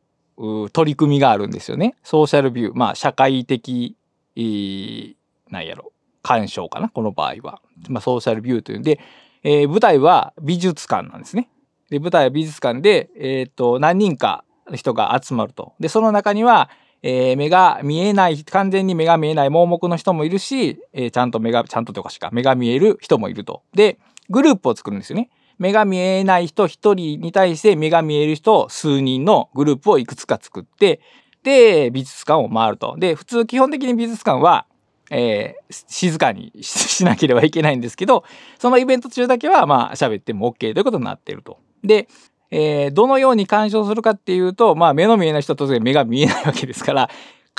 [0.71, 1.95] 取り組みがあるんですよね。
[2.03, 2.75] ソーシャルビュー。
[2.75, 3.97] まあ、社会的、
[4.37, 5.15] えー、
[5.51, 7.61] なんやろ、鑑賞かな、この場合は。
[7.89, 9.01] まあ、ソーシャルビューというんで、
[9.43, 11.49] えー、舞台は美術館なんですね。
[11.91, 15.75] で、舞台は美術館で、えっ、ー、と、何人か人が集まると。
[15.79, 16.71] で、その中には、
[17.03, 23.63] えー、目が見えない、完全に目が見えない盲目の人もいるし、えー、ちゃんと目が、ちゃんとっておかしいか、目が見える人もいると。
[23.75, 23.99] で、
[24.31, 25.31] グループを作るんですよね。
[25.59, 31.01] 目が見えない人1人に対して目が見える人数人のグループをいくつか作って、
[31.43, 32.97] で、美術館を回ると。
[32.99, 34.67] で、普通基本的に美術館は、
[35.11, 38.25] えー、静かにしなければいけないんですけど、
[38.59, 41.59] そのイベント中だけは、まあ、喋っても OK ということになっていると。
[41.85, 42.09] で、
[42.51, 47.11] えー、どのように鑑賞するかっていうと、まあ、目の見えない人は当然目が見えないわけですから、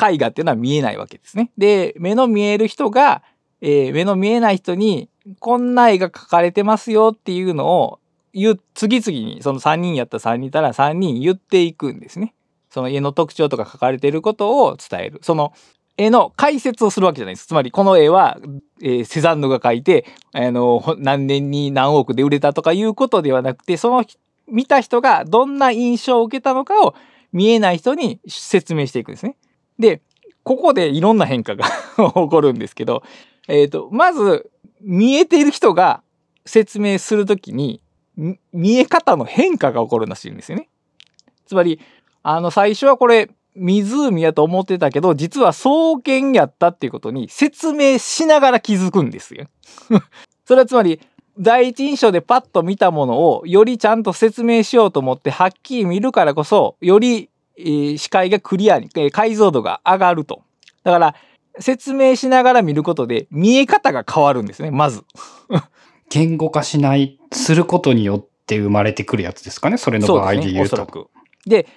[0.02, 1.52] 絵画っていうのは見えないわけですね。
[1.58, 3.24] で、目の見える人が、
[3.62, 8.00] えー、目の見えない人にこんな絵が描かれてますよっていうのを
[8.34, 12.34] 言次々にその3人やったら3人いたら3人言っていくんですね。
[12.70, 15.20] その絵の特徴とか書かれていることを伝える。
[15.22, 15.54] その
[15.98, 17.48] 絵の解説をするわけじゃないです。
[17.48, 18.38] つまりこの絵は、
[18.82, 24.04] えー、セザンヌが描いて、あの何年に何億で売れたとかいうことではなくてその
[24.48, 26.96] 見た人がどんな印象を受けたのかを
[27.32, 29.38] 見えない人に説明していくんですね。
[29.80, 30.02] で
[30.44, 31.66] ここでいろんな変化が
[31.98, 33.02] 起こるんですけど、
[33.48, 34.50] えっ、ー、とまず
[34.82, 36.02] 見えている人が
[36.46, 37.82] 説明するときに、
[38.54, 40.70] 見え方の変化が起こるらしいんですよね。
[41.46, 41.80] つまり、
[42.24, 45.70] あの、最初はこれ、湖やと思ってたけど、実は草
[46.04, 49.48] 原やったっていうことに説明しながら気づくんですよ。
[50.46, 51.00] それはつまり、
[51.38, 60.44] 第一印象でパッと見たものをよりちゃんと説明しようと思ってはっきり見るからこそ、より、えー、視界がクリアに、えー、解像度が上がると。
[60.84, 61.16] だから、
[61.60, 65.04] 説明しながら見ることで見え方が変わるんですね、まず。
[66.10, 70.82] 言語化しない、することによって生まれてくるやつですかね、それの場合で言うと。
[70.84, 71.10] う
[71.50, 71.68] ね、で、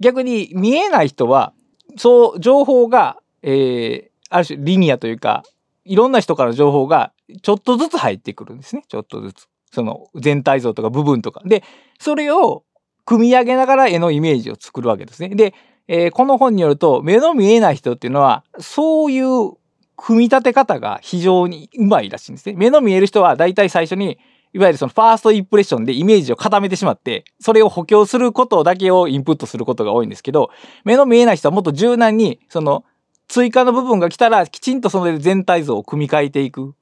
[0.00, 1.52] 逆に見えない人は、
[1.96, 5.44] そう、情報が、えー、ある種リニアというか、
[5.84, 9.48] いろんな人から情報がちょっとずつ入ってくるんですね、ちょっとずつ。
[9.70, 11.42] その全体像とか部分とか。
[11.44, 11.64] で、
[11.98, 12.64] それを
[13.04, 15.30] 組み上げながら絵のイメージを作るわけですね。
[15.30, 15.52] で、
[15.88, 19.52] えー、この本によると目の見えない人っていうのはそういう
[19.96, 22.54] 組み立て方が非常にうまいらしいんですね。
[22.56, 24.18] 目の見える人は大体最初に
[24.54, 30.50] いわゆるそのファーストインプレッションでイメージを固めてしまって、それを補強することだけをインプットすることが多いんですけど、
[30.84, 32.84] 目の見えない人はもっと柔軟に、その
[33.26, 36.74] 追加の部分が来たらきちんとその全体像を組み替えていく、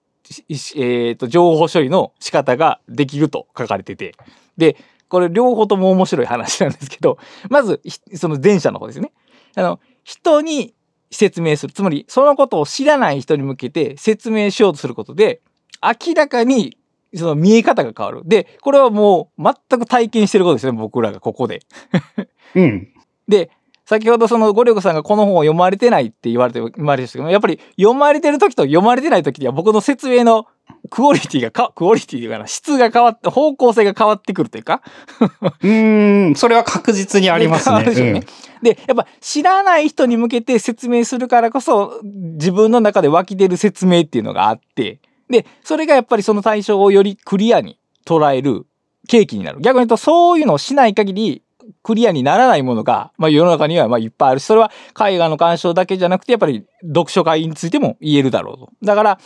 [0.77, 4.15] えーと、情報処理の仕方ができると書かれてて。
[4.59, 4.77] で、
[5.12, 7.18] これ両方とも面白い話なんですけど、
[7.51, 7.83] まず、
[8.14, 9.12] その前者の方ですね。
[9.55, 10.72] あの、人に
[11.11, 11.75] 説明する。
[11.75, 15.42] つまり、そのことを知らない人に向けて説明しようとすることで、
[15.83, 16.79] 明らかに
[17.14, 18.22] その見え方が変わる。
[18.25, 21.61] で、これはもう全く体験してることですね、僕らがここで。
[22.57, 22.88] うん。
[23.29, 23.51] で、
[23.85, 30.46] 先ほどそのゴリョコさんがこの本を読まれてないって言われて、言われてましたけど、やっぱり読まれてる時と読まれてない時には僕の説明の
[30.90, 34.83] クオリティがか、クオリティというかな、質が変わって、方向性が変わってくるというか。
[35.62, 37.85] うん、それは確実にありますね。
[37.85, 38.11] で、ね
[38.62, 48.66] うん、やっぱ知らない人に向けて説明するからこそ、自分の中で湧き出る説明っていうのがあって、で、それがやっぱりその対象をよりクリアに捉える
[49.09, 49.61] 契機になる。
[49.61, 51.42] 逆に言うと、そういうのをしない限り、
[51.83, 58.71] クリアにならないものが、まあ、世の中にはまあいっぱいあるし、それは絵画の鑑賞だけじゃなくて、やっぱり読書会についても言えるだろうと。
[58.83, 59.18] だから、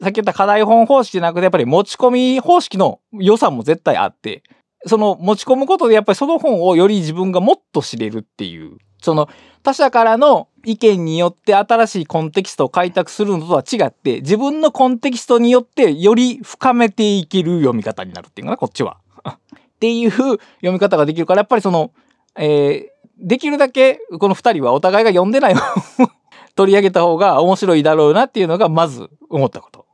[0.00, 4.42] さっき言った課題本方式じゃなくて、やっぱり持ち込み方式の良さも絶対あって、
[4.86, 9.28] その持ち込むことでやっぱりその本をより自分がもっと知れるっていう、その
[9.62, 18.98] 他者からの意見によって新しいコンテキストを開拓するのとは違って、自分のコンテキストによってより深めていける読み方になるっていうのかな、こっちは。
[19.26, 20.40] っていう読
[20.72, 21.92] み方ができるから、やっぱりその、
[22.36, 26.10] えーできるだけこの二人はお互いが読んでない本を
[26.54, 29.86] 取り上げた方が面白いだろうなっていうのがまず思ったこと。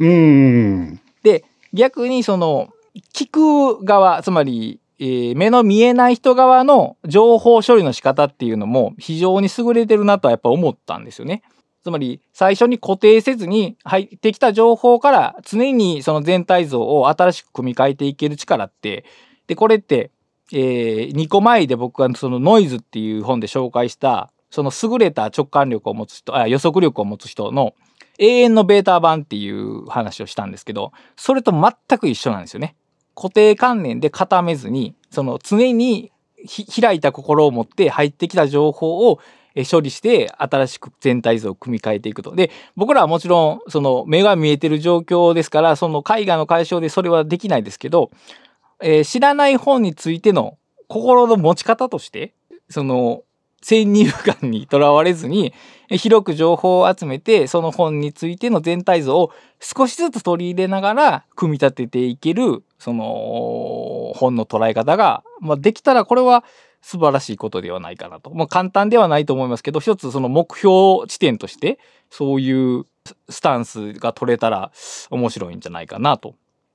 [0.00, 1.00] うん。
[1.22, 2.68] で逆にその
[3.14, 3.30] 聞
[3.78, 11.42] く側つまり、えー目の見えない人側の情報処理の仕方っていうのも非常に優れてるなとはやっぱ思ったんですよね。
[11.82, 19.04] つまり最初に固定せずに入ってきた情報から常にその全体像を新しく組み替えていける力って
[19.46, 20.10] でこれって、
[20.52, 27.74] え2個前で僕がそのノイズっていう本で紹介したその優れた直感力を持つ人あ予測力を持つ人の
[28.18, 32.76] 永遠のベータ版っていう話をしたんですけどそれと全く一緒なんですよね。
[33.14, 36.12] 固定観念で固めずにその常に
[36.80, 39.18] 開いた心を持って入ってきた情報を
[39.70, 42.34] 処理して新しく全体像を組み替えていくと。
[42.36, 48.10] で僕らはもちろんその目が見えてる状況ですからその絵画の解消でそれはできないですけど、
[48.80, 52.34] えー知らない本についての心の持ち方として
[52.70, 53.24] その
[53.60, 55.52] 先入観にとらわれずに
[55.96, 66.44] 広く情報を集めてその本についての全体像を少しずつ取り入れながら組み立てていけるその本の捉え方が、まあ、できたらこれは
[66.80, 68.30] 素晴らしいことではないかなと。
[68.32, 71.78] まあ、簡単ではないと思いますけど一つその目標地点として
[72.10, 72.84] そういう
[73.28, 74.70] スタンスが取れたら
[75.10, 76.34] 面白いんじゃないかなと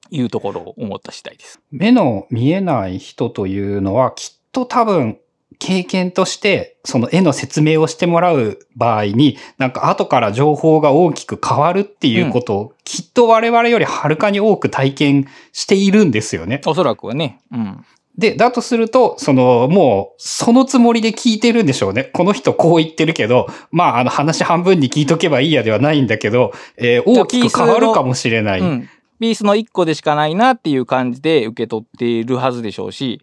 [0.10, 1.62] いうところを思った次第です。
[1.72, 5.20] 目の見えない人というのはきっと多分
[5.60, 16.62] 経験としてその絵の説明をしてもらう場合になんか後から情報が大きく変わるっていうことをきっと我々よりはるかに多く体験しているんですよね。
[16.66, 17.42] おそらくはね。
[17.52, 17.86] うん。
[18.18, 22.12] で、だとすると、その、もう、そのつもりで聞いてるんでしょうね。
[22.14, 28.60] この人こう言ってるけど、まあ、あの話半分に聞いとけばいいやではないんだけど、えー大きく変わるかもしれない。
[28.60, 28.90] うん、
[29.20, 33.22] ピースの1個でしかないなっていう感じで受け取っているはずでしょうし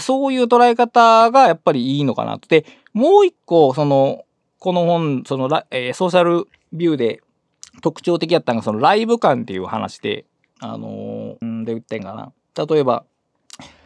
[0.00, 2.48] そういう捉え方がやっぱりいいのかなと。
[2.48, 4.24] でもう一個その
[4.58, 7.20] この本その、えーソーシャルビューで
[7.82, 10.24] 特徴的やったのがそのライブ感っていう話で
[10.60, 12.32] あのーんで言ってんかな
[12.66, 13.04] 例えば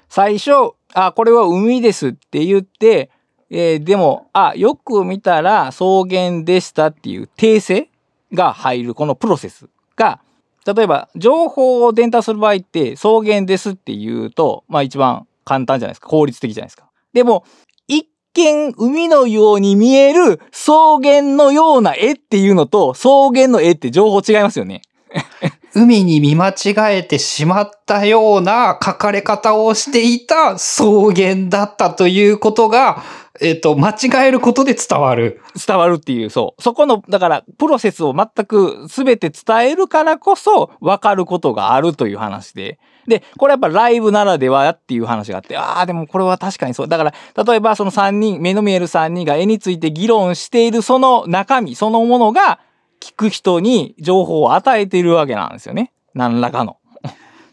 [0.09, 3.11] 最初「あこれは海です」って言って、
[3.51, 7.89] えーでも「あよく見たら草原でした」っていう訂正
[8.33, 10.21] が入るこのプロセスが
[10.67, 16.91] 例えば情報を伝達する場合って草原ですって言うとまあ一番簡単じゃないですか効率的じゃないですか。
[17.15, 17.45] でも
[17.87, 24.83] 一見海のように見える草原のような絵っていうのと草原の絵って情報違いますよね。
[25.75, 33.03] 海に見間違えてしまったような書かれ方をしていた草原だったということが、
[33.41, 35.43] えっ、と、間違えることで伝わる。
[35.67, 47.15] 伝わるっていうそうそこのだからプロセスを全く全て伝えるからこそ分かることがあるという話ででこれやっぱライブならではっていう話があってああでもこれは確かにそうだから
[47.45, 52.61] 例えばその3人目の見える3人が絵について議論しているその中身そのものが
[53.01, 56.79] 聞く人に情報を与えているわけなんですよね何らかの。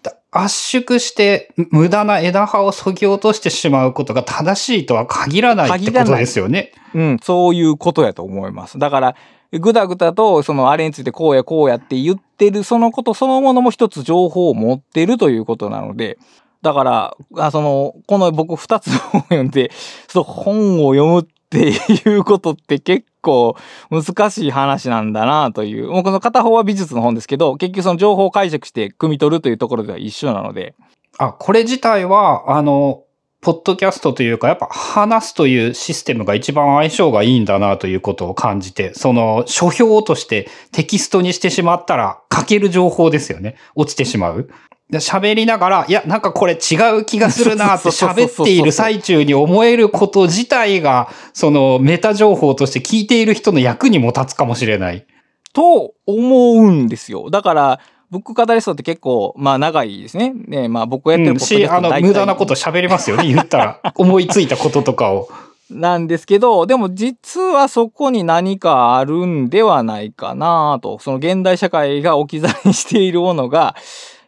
[0.01, 6.71] だ圧縮して無駄な枝葉を削ぎ落としてしまうことが正しいとは限らないってことですよね。
[6.93, 8.79] うん、そういうことやと思います。
[8.79, 9.15] だから、
[9.59, 16.17] ぐだぐだと、そのあれについてこうやこうやって言ってるそのことそのものも一つ情報を持ってるということなので、
[16.61, 19.71] だから、あその、この僕二つの本を読んで、
[20.07, 23.55] その本を読むっていうことって結構
[23.91, 25.89] 難しい話なんだなという。
[25.89, 30.73] もうこの片方は美術の本ですけど、結局その情報を解釈して汲み取るというところでは一緒なので、
[31.17, 33.02] あ、これ自体は、あの、
[33.43, 43.57] ポッドキャストというか、やっぱ話すというシステムが一番相性がいいんだなということを感じて、その書評としてテキストにしてしまったら書ける情報ですよね。
[43.75, 44.49] 落ちてしまう。
[44.89, 55.05] で喋りながら、いや、なんかこれ違う気がするなって喋っている最中に思えること自体が、そのメタ情報として聞いている人の役にも立つかもしれない。
[55.53, 57.29] と思うんですよ。
[57.29, 57.79] だから、
[58.13, 60.33] ブックカタリストって結構、まあ長いですね。
[60.33, 63.79] ねまあ僕がやってうん、るポッドキャし、あの、無駄なこと喋りますよね、言ったら。
[63.97, 65.29] 思いついたこととかを。
[65.71, 70.99] なんですけど、でも実はそこに何かあるんではないかなと。
[70.99, 73.75] その現代社会が置き去りにしているものが、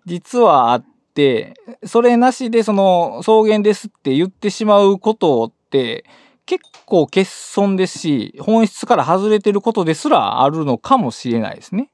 [0.07, 1.53] 実はあって、
[1.85, 6.05] それなしでその草原ですって言ってしまうことって、
[6.47, 11.89] 結構欠損ですし、本質から外れてることですらあるのかもしれないですね。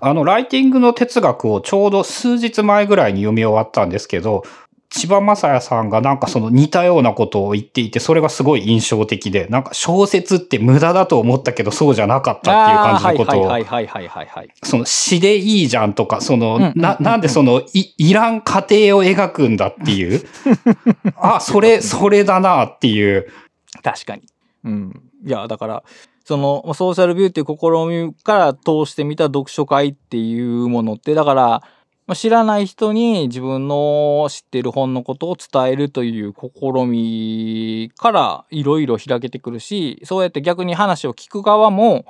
[0.00, 4.44] あの、ライティングの哲学をちょうど数日前ぐらいに読み終わったんですけど、
[4.88, 14.48] 千葉雅也さんがなんかその似たようなことを言っていて、それがすごい印象的で、なんか小説って無駄だと思ったけどそうじゃなかったっていう感じのことを、はいはいはいはいはい。
[14.62, 20.22] その詩でいいじゃんとか、その、な、なんでその、い、いらん過程を描くんだっていう。
[21.16, 23.26] あ、それ、それだなっていう。
[23.82, 24.22] 確かに。
[24.64, 25.02] うん。
[25.24, 25.82] いや、だから、
[26.26, 31.62] その、ソーシャルビューっていう試みから通してみた読書会っていうものって、だから、
[32.08, 42.06] ま知らない人に自分の知ってる本のことを伝えるという試みからいろいろ開けてくるし、そうやって逆に話を聞く側も、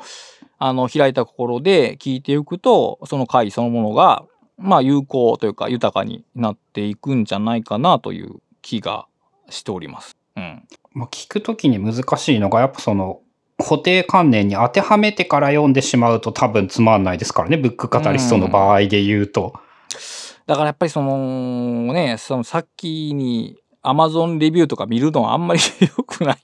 [0.58, 4.24] あの、開いた心で聞いていくと、その会そのものが、
[4.56, 9.06] まあ、有効というか豊かになっていくんじゃないかなという気が
[9.50, 10.16] しております。
[10.36, 10.62] うん。
[10.94, 13.20] まあ、聞くときに難しいのが、やっぱその、
[13.58, 17.56] 固定観念に当てはめてから読んでしまうと多分つまんないですからね。
[17.56, 19.54] ブックカタリストの場合で言うと。
[20.46, 26.38] だからやっぱりそのね、そのさっきに Amazon レビューとか見るのはあんまり 良くない。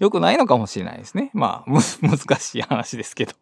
[0.00, 1.30] 良くないのかもしれないですね。
[1.34, 3.32] まあ、む難しい話ですけど。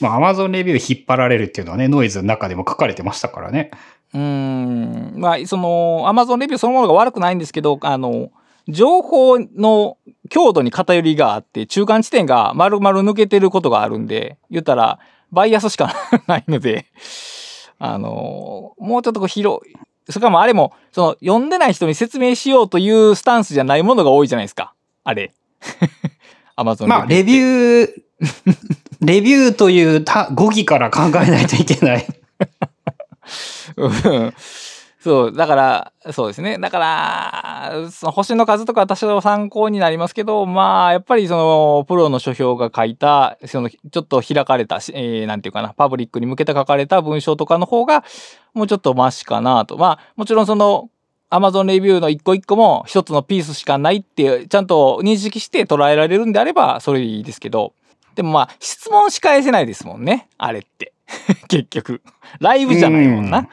[0.00, 3.70] まあ、Amazon レビュー引っ張られるっていうのはね、ノイズの中でも書かれてましたからね。
[4.12, 5.14] うーん。
[5.16, 8.30] まあ、その Amazon レビューそのものが悪くないんですけど、あの、
[8.68, 9.96] 情報の
[10.30, 14.98] 強度に偏りがあって、中間地点が丸々抜けてることがあるんで、言ったら、
[15.30, 15.94] バイアスしか
[16.26, 16.86] ないので、
[17.78, 24.72] あの、もうちょっとこう広い、しかもあれも、その、読んでない人に説明しようというスタンスじゃないものが多いじゃないですか。
[25.04, 25.32] あれ。
[26.56, 27.92] アマゾンまあ、レビュー、
[29.02, 32.06] レビューというた語義から考えないといけない。
[33.76, 34.34] うん
[35.00, 36.58] そう、だから、そうですね。
[36.58, 48.04] だから、その星の数とかは多少参考になりますけど、まあ、やっぱりその、プロの書評が書いた、その、ちょっと開かれた、えーなんていうかな、パブリックに向けて書かれた文章とかの方が、
[48.52, 49.78] もうちょっとマシかなと。
[49.78, 50.90] まあ、もちろんその、
[51.30, 57.72] Amazon レビューの一個一個も一つのピースしかないって、ちゃんと認識して捉えられるんであれば、それでいいですけど、
[58.16, 60.28] でもまあ、質問し返せないですもんね。
[60.36, 60.92] あれって。
[61.48, 62.02] 結局。
[62.38, 63.48] ライブじゃないもんな。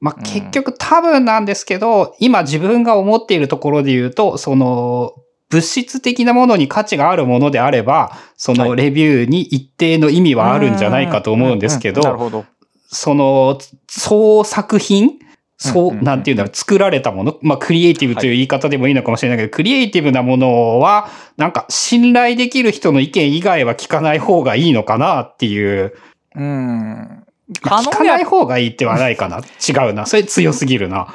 [0.00, 5.12] まあ、結局多分なんですけど、今自分が思っているところで言うと、その、
[5.50, 12.44] 物質的なものに価値があるものであれば、そのはいレビューに一定の意味はあるんじゃないかと思うんですけど。
[12.92, 15.18] その、総作品
[15.60, 25.94] そう、うんうんうんなんていうんだろう、作られたものまあ、クリエイティブという言い方でもいいのかもしれないけど、クリエイティブなものは、なんか、信頼できる人の意見以外は聞かない方がいいのかなっていう。
[26.34, 27.19] うん。
[27.62, 29.38] 可能であかない方がいいってはないかな。
[29.38, 30.06] 違うな。
[30.06, 31.12] それ強すぎるな。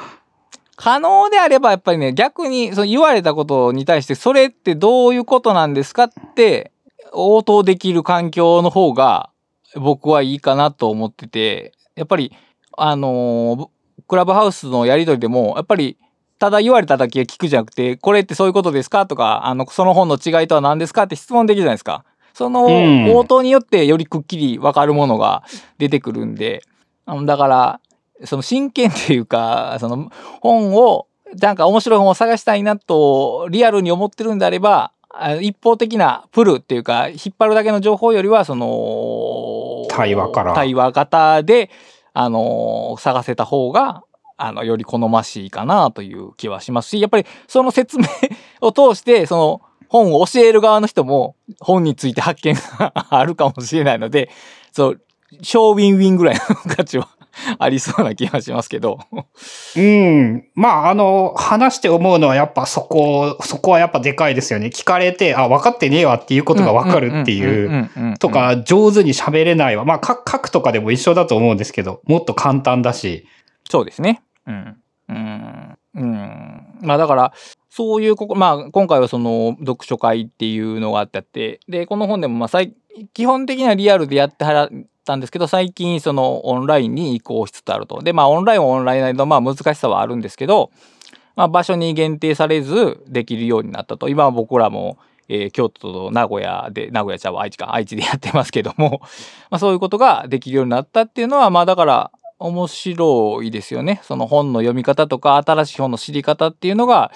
[0.76, 6.70] 可能であればやっぱりね逆にその言われたことに対してそれってどういうことなんですかって
[7.12, 9.30] 応答できる環境の方が
[9.74, 12.32] 僕はいいかなと思っててやっぱり
[12.76, 13.68] あのー
[14.08, 15.96] クラブハウスのやり取りでもやっぱり
[16.38, 22.04] ただ言われただけ聞くじゃなくてこれってそういうことですかとかあのその本の違いとは何ですかって質問できるじゃないですか。
[22.36, 23.16] そのうん。
[23.16, 25.42] 応答によってよりくっきり分かるものが
[25.78, 26.62] 出てくるんで
[27.06, 27.80] あのだから
[28.24, 30.12] その真剣っていうかその
[30.42, 31.06] 本を
[31.40, 40.52] なんか面白い本を探したいなとリアルに思ってるんであればあ一方的なプルっていうか引っ張るだけの情報よりはその対話から。
[40.52, 41.70] 対話型で
[42.12, 44.04] あの探せた方が
[44.36, 48.04] あのより好ましいかなという気はしますしやっぱりその説明
[48.60, 54.30] を通してその本を教える側の人も本について発見が あるかもしれないので
[54.72, 55.00] そう
[55.42, 57.08] 小ウィンウィンぐらいの価値は
[57.58, 58.98] ありそうな気がしますけど。
[59.76, 60.44] うん。
[60.54, 64.68] まあ、あの、話して思うのはやっぱそこ、そこはやっぱでかいですよね。
[64.68, 67.90] 聞かれて、あ、分かってねえわっていうことが分かるっていう。
[68.14, 69.84] うと、か、上手に喋れないわ。
[69.84, 73.26] まあ、か書くとかでも一緒だと思うんですけど、もっと簡単だし。
[73.68, 74.22] そうですね。
[74.46, 74.76] うん。
[75.08, 75.78] うん。
[75.94, 76.62] うん。
[76.80, 77.32] まあだから、
[77.76, 82.60] そういうここ、まあ今回はその読書会っていうのがあってあって、で、この本でもまあ
[83.12, 84.70] 基本的にはリアルでやってはらっ
[85.04, 88.00] たんですけど、最近そのオンラインに移行しつつあると。
[88.00, 90.70] で、まあオンラインはオンラインなりのまあ難しさはあるんですけど、
[91.36, 94.08] まあ場所に限定されずできるようになったと。
[94.08, 94.96] 今は僕らも、
[95.28, 99.02] えー京都と名古屋で、名古屋ちゃうわ愛知か、愛知でやってますけども、
[99.52, 104.00] まあそういうことができるようになったっていうのは、まあだから、面白いですよね。
[104.02, 107.12] その本の読み方とか新しい本の知り方っていうのが、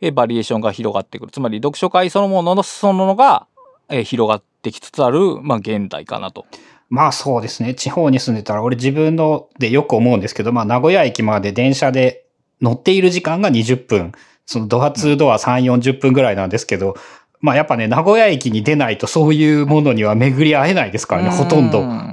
[0.00, 1.32] えバリエーションが広がってくる。
[1.32, 3.46] つまり読書会そのもののそのものが、
[3.88, 6.46] え広がってきつつある、まあ現代かなと。
[6.88, 7.74] まあそうですね。
[7.74, 12.24] 地方に住んでたら、俺自分のでよく思うんですけど、まあ名古屋駅まで電車で
[12.60, 14.12] 乗っている時間が20分。
[14.46, 16.96] そのドア2ドア3、40分ぐらいなんですけど、
[17.40, 21.80] まあやっぱね、名古屋駅に出ないとそういうものには巡り合えないですからね、ほとんど。
[21.80, 22.10] うん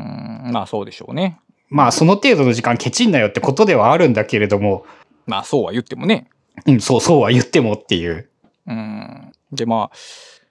[0.52, 1.40] まあそうでしょうね。
[1.70, 4.86] まあその程度の時間ケチんなよってことではあるんだけれども、
[5.26, 6.30] まあそうは言ってもね。
[6.66, 8.30] うん、そうそうは言ってもっていう。
[8.68, 9.32] うん。
[9.52, 9.96] でまあ、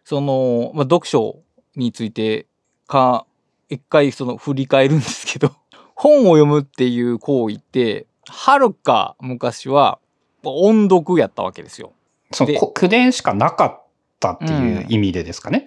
[0.04, 1.40] その、まあ、読書
[1.74, 2.46] について
[2.86, 3.26] か、
[3.68, 5.52] 一回その振り返るんですけど、
[5.94, 9.98] 本を読むっていう行為って、はるか昔は
[10.42, 11.92] 音読やったわけですよ。
[12.30, 13.82] でそのこ口伝しかなかっ
[14.20, 15.64] たっていう意味でですかね。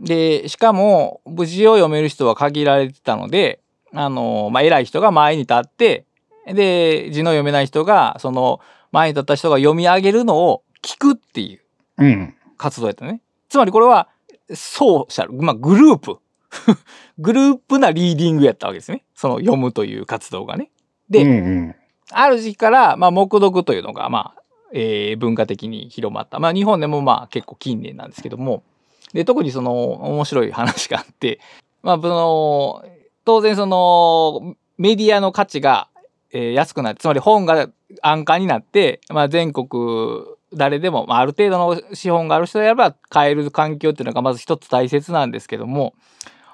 [0.00, 3.60] で、しかも、字を読める人は限られてたので、
[3.94, 6.06] あの、まあ、偉い人が前に立って、
[6.46, 8.60] で、字の読めない人が、その、
[8.92, 11.60] 前に立った人が読み上げるのを聞くっていう
[11.98, 12.34] うん。
[12.56, 13.20] 活動やったね。
[13.48, 14.08] つまりこれは、
[14.54, 16.18] ソーシャル、まあ、グループ。
[17.18, 19.04] グループなリーディングやったわけですね。
[19.14, 20.70] その読むという活動がね。
[21.08, 21.74] でうんうん。
[22.10, 26.38] ある時期から、まあ、黙読というのが、まあ、えー文化的に広まった。
[26.38, 28.62] まあ、日本でもまあ、結構近年なんですけども。
[29.12, 31.40] で、特にその、面白い話があって、
[31.82, 32.84] まあ、その、
[33.24, 35.88] 当然その、メディアの価値が、
[36.32, 37.68] えー安くなって、つまり本が
[38.00, 39.68] 安価になって、まあ、全国、
[40.54, 45.94] 誰でも、まあ、ある程度の資本がある人であれば買える環境っていうのがまず一つ大切なんですけども、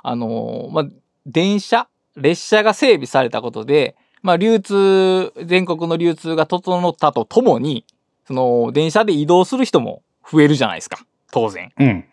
[0.02, 0.84] あのーまあ、
[1.26, 7.84] 電車列車が整備されたことで、まあ、流通、全国の流通が整ったとともに、
[8.26, 10.98] その、電車で移動する人も増えるじゃないですか。
[11.30, 11.72] 当然。
[11.78, 12.04] うん。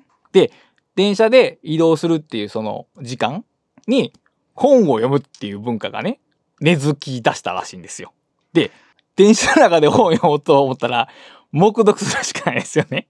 [0.96, 3.44] 電車で移動するっていうその時間
[3.88, 4.14] に
[4.54, 6.20] 本を読むっていう文化がね、
[6.62, 8.14] 根付き出したらしいんですよ。
[8.54, 8.72] で、
[9.16, 11.10] 電車の中で本を読もうと思ったら、
[11.52, 13.08] 黙読するしかないですよね。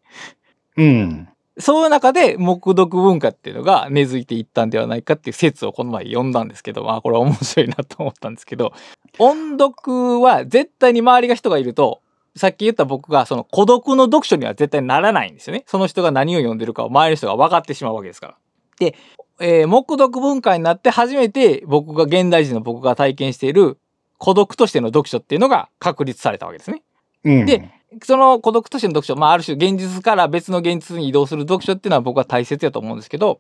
[0.77, 1.29] うん。
[1.57, 8.73] そういう中で黙読文化っていうのが根付いていったんではないかっていう説をこの前読んだんですけど、まあこれは面白いなと思ったんですけど、
[9.19, 12.01] 音読は絶対に周りが人がいると、
[12.35, 15.63] さっき言った僕がその孤独の読書には絶対ならないんですよね。
[15.67, 18.35] その人が何を読んでるかを周りの人が分かってしまうわけですから。
[18.77, 18.95] で、
[19.39, 23.77] えー黙読文化になって初めて僕が現代人の僕が体験している
[24.17, 26.83] 孤独としての読書っていうのが確立されたわけですね。
[27.23, 27.45] うん。
[27.45, 27.71] で、
[28.03, 33.39] その孤独としての読書、まあ、ある種現実から別の現実に移動する読書っていうのは僕は大切やと思うんですけど、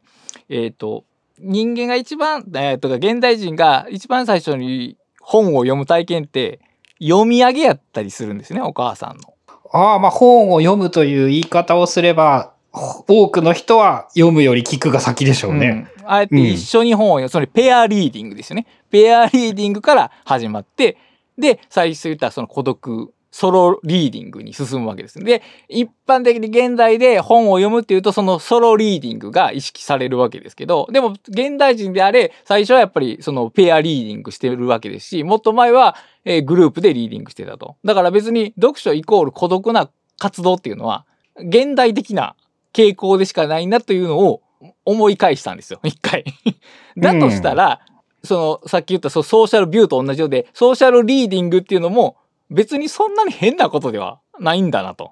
[0.49, 1.03] えっ、と、
[1.39, 6.59] 人間が一番、えー、とか現代人が一番最初に本を読む体験って
[7.01, 9.33] 読み上げやったりするんですね、お母さんの。
[9.73, 12.53] ああ、まあ本を読むという言い方をすれば、
[13.07, 15.87] 多くの人は読むより聞くが先でしょうね。
[15.89, 18.67] うんあえて一緒に本を読む、それペアリーディングですよね。
[18.89, 20.97] ペアリーディングから始まって、
[21.37, 25.19] で、最初言ったその孤独、ソロリーディングに進むわけです。
[25.19, 37.75] で、一般的に現代で本を読むっていうと、そのソロリーディングが意識されるわけですけど、でも現代人であれ、最初はやっぱりそのペアリーディングしてるわけですし、もっと前は、えグループでリーディングしてたと。
[37.83, 41.05] だから別に読書イコール孤独な活動っていうのは、
[41.37, 42.35] 現代的な
[42.75, 44.41] 傾向でしかないなというのを
[44.83, 46.25] 思い返したんですよ、 一回。
[46.97, 47.79] だとしたら、
[48.23, 52.17] その、さっき言ったそのソーシャルビューと同じようで、ソーシャルリーディングっていうのも、
[52.49, 55.11] 別にそんなに変なことではないんだなと。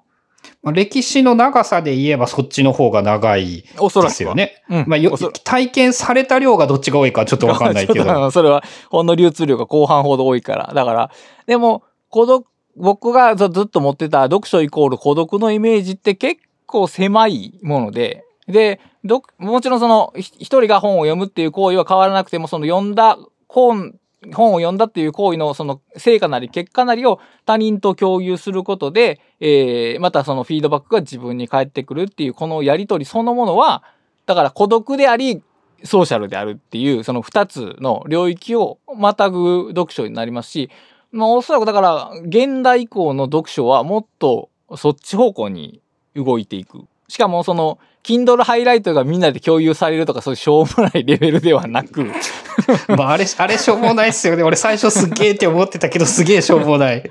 [0.62, 3.64] まあ歴史の長さで言えばそっちの方が長い。
[4.02, 4.62] ですよね。
[4.68, 4.84] うん。
[4.86, 8.04] まあ、体験された量がどっちが多いかちょっとわかんないけど。
[8.04, 10.72] とそれは、ほんの流通量が後半ほど多いから。
[10.74, 11.10] だから、
[11.46, 12.46] でも、孤独、
[12.76, 16.40] 僕がずずっと持ってた読書イコール孤独のイメージって結
[16.74, 23.16] 構狭いもので、で、どもちろんその、ひ一人が本を読むっていう行為は変わらなくても、その読んだ
[23.48, 23.94] 本、
[24.32, 33.84] 本を読んだっていう行為のその成果なり結果なりを他人と共有することで、えーまたそのフィードバックが自分に返ってくるっていうこのやりとりそのものは、
[34.26, 35.42] だから孤独であり、
[35.84, 40.70] ソーシャルであるっていうその2つの領域をまたぐ読書になりますし、
[41.12, 45.82] まあ、おそらくだから現代以降の読書はもっとそっち方向に
[46.14, 46.84] 動いていく。
[47.08, 52.04] しかもその Kindle ハイライトがみんなで共有されるとかそういうしょうもないレベルではなく
[52.88, 54.42] まあ、あれ、あれしょうもないっすよね。
[54.42, 57.10] 俺最初すっげえって思ってたけど、すげえしょうもない。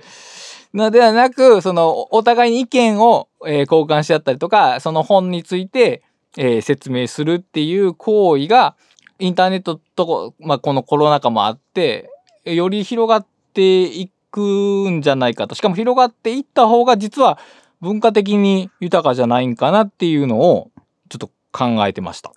[0.74, 6.01] のではなくそのお互いに意見を、えー交換し合ったりとかその本について、
[6.38, 8.76] えー説明するっていう行為が
[9.20, 12.10] インターネットとこ、まあ、このコロナ禍もあって
[12.45, 14.41] より広がっていく
[14.89, 17.38] んじゃないかとしかも広がっていった方が実は
[17.84, 20.72] 文化的に豊かじゃないんかなっていうのを
[21.10, 22.32] ちょっと考えてました。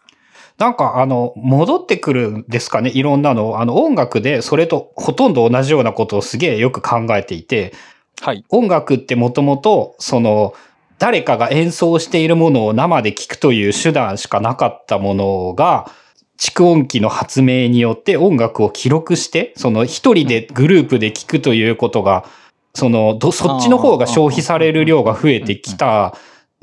[0.58, 3.60] なんか、あの、戻ってくるんですかね、いろんなの。
[3.60, 7.74] あの、音楽でそれとほとんど同じようなことをすげえよく考えていて、
[8.20, 8.44] はい。
[8.48, 10.52] 音楽ってもともと、その、
[10.98, 15.88] 誰かが演奏しているものを生で聞くという手段しかなかったものが、
[16.40, 22.24] 蓄音機の発明によって音楽を記録して、その一人でグループで聞くということが、
[22.76, 26.14] その、どそっちの方が消費される量が増えてきた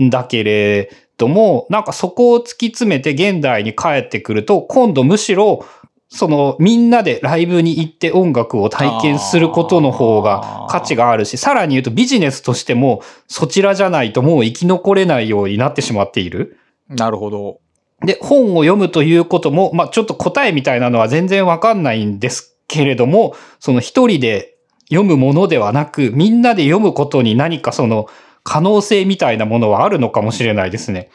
[0.01, 5.66] んだけれども、なんかそこを突き詰めて現代に帰ってくると、今度むしろ、
[6.09, 16.59] そのみんなでライブに行って音楽を体験することの方が価値があるし、さらに言うとビジネスとしてもそちらじゃないともう生き残れないようになってしまっている。
[16.88, 17.59] なるほど。
[18.05, 24.53] で、本を読むということも、まあちょっと答えみたいなのは全然わかんないんですけれども、その一人で
[24.94, 28.08] 読むものではなく、みんなで読むことに何かその
[28.44, 31.10] 可能性みたいなものはあるのかもしれないですね。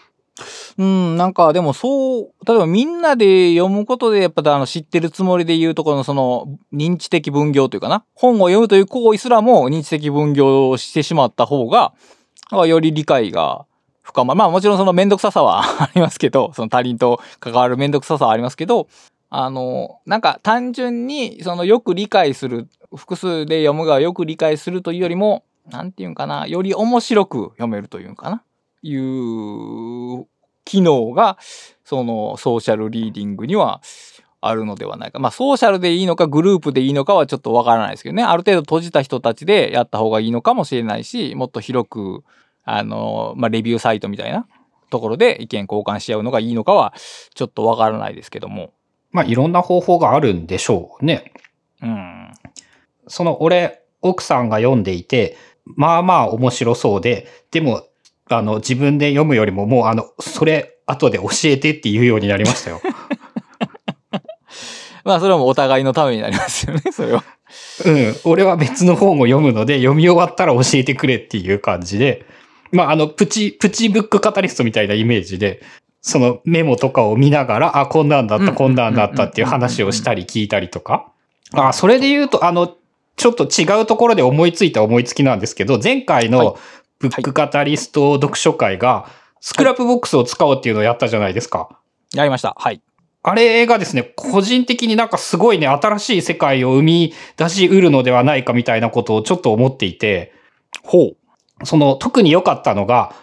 [0.79, 11.93] うん、なんかでもそう、例えばみんなで読むことでやっぱあの知ってるつもりで言うところのその認知的分業というかな、本を読むという行為すらも認知的分業をしてしまった方が、
[12.66, 13.66] より理解が
[14.03, 14.39] 深まる。
[14.39, 18.87] まあもちろんそのめんどくささは ありますけど、その他人と関わるめんどくささはありますけど、
[19.31, 28.43] あの、なんか単純にそのよく理解する、複数で読むがよく理解するというよりも、なんていうんかな、より面白く読めるというんかな、
[28.82, 30.26] いう
[30.64, 31.39] 機能が、
[31.84, 33.80] そのソーシャルリーディングには
[34.41, 35.18] あるのではないか。
[35.18, 38.22] まあソーシャルでいいのかグループでいいのかはちょっとわからないですけどね。
[38.22, 42.24] ある程度閉じた人たちでやった方がいいのかもしれないし、もっと広く、
[42.64, 44.47] あの、まあレビューサイトみたいな
[44.91, 46.95] ところで意見交換し合うのがいいのかは
[47.34, 48.72] ちょっとわからないですけども。
[49.11, 51.32] まあいろんな方法があるんでしょうね。
[51.82, 52.28] うん。
[53.09, 55.37] その俺、奥さんが読んでいて、
[55.77, 57.83] まあまあ面白そうで、でも、
[58.31, 62.81] あの、自分で読むよりももうあの、それ後で教えてって言うようになりましたよ。
[65.05, 67.25] まあそれはもうお互いのためになりますよね、 それは。
[67.85, 68.17] うん。
[68.25, 72.27] 俺は別の本を読むので、読み終わったら教えてくれっていう感じで、
[72.73, 75.63] まああの、プチ、プチブックカタリストみたいなイメージで、
[76.01, 81.13] そのメモとかを見ながら、あ、こんなんだった、うんこんなんだったっていう話をしたり聞いたりとか。
[81.53, 82.77] あ、それで言うと、あの、
[83.19, 86.59] ちょっと違うところで思いついた思いつきなんですけど、前回はいの
[86.99, 89.09] ブックカタリスト読書会が、
[89.41, 91.69] Scrapbox を使おうっていうのをやったじゃないですか。
[92.14, 92.55] やりました。
[92.59, 92.81] はい。
[93.23, 100.33] あれがですね、個人的になんかすごいね、新しい世界を生み出し得るのではないかみたいなことをちょっと思っていて、
[100.83, 101.66] ほう。
[101.66, 103.14] その特に良かったのが、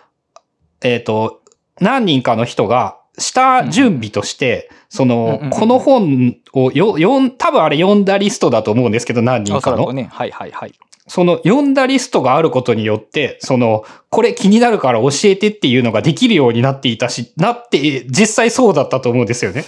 [0.83, 1.41] えっ、と、
[1.79, 9.91] 何人かの人が、した準備として、その、この本をよ、読ん、多分あれ読んだリストだと思うんですけど、何人かの。
[9.93, 10.09] ね。
[10.11, 10.73] はいはいはい。
[11.07, 19.65] その読んだリストがあることによって、その、これ気になるから教えてっていうのができるようになっていたし、なって、実際そうだったと思うんですよね。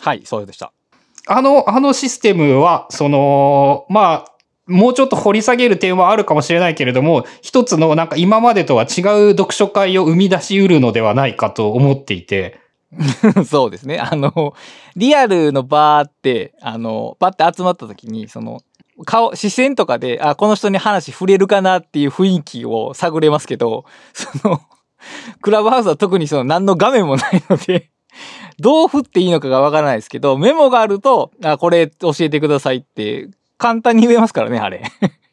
[0.00, 0.72] はい、そうでした。
[1.26, 4.32] あの、あのシステムは、その、まあ、
[4.66, 12.58] もうちょっと掘り下げる点はあるかもしれないけれども、一つのなんか今までとは違う読書会を生み出し得るのではないかと思っていて、
[13.46, 13.98] そうですね。
[13.98, 14.54] あの、
[14.96, 18.60] リアルの場って、あの、バって集まった時に、その、
[19.06, 24.60] 顔、視線とかで、あ、この人に話触れるかなっていう雰囲気を探れますけど、その、
[25.40, 27.90] クラブハウスは特にその何の画面もないので、
[28.58, 33.28] どう振っていいのかがわからないですけど、メモがあると、あ、これ教えてくださいって、
[33.58, 34.82] 簡単に言えますからね、あれ。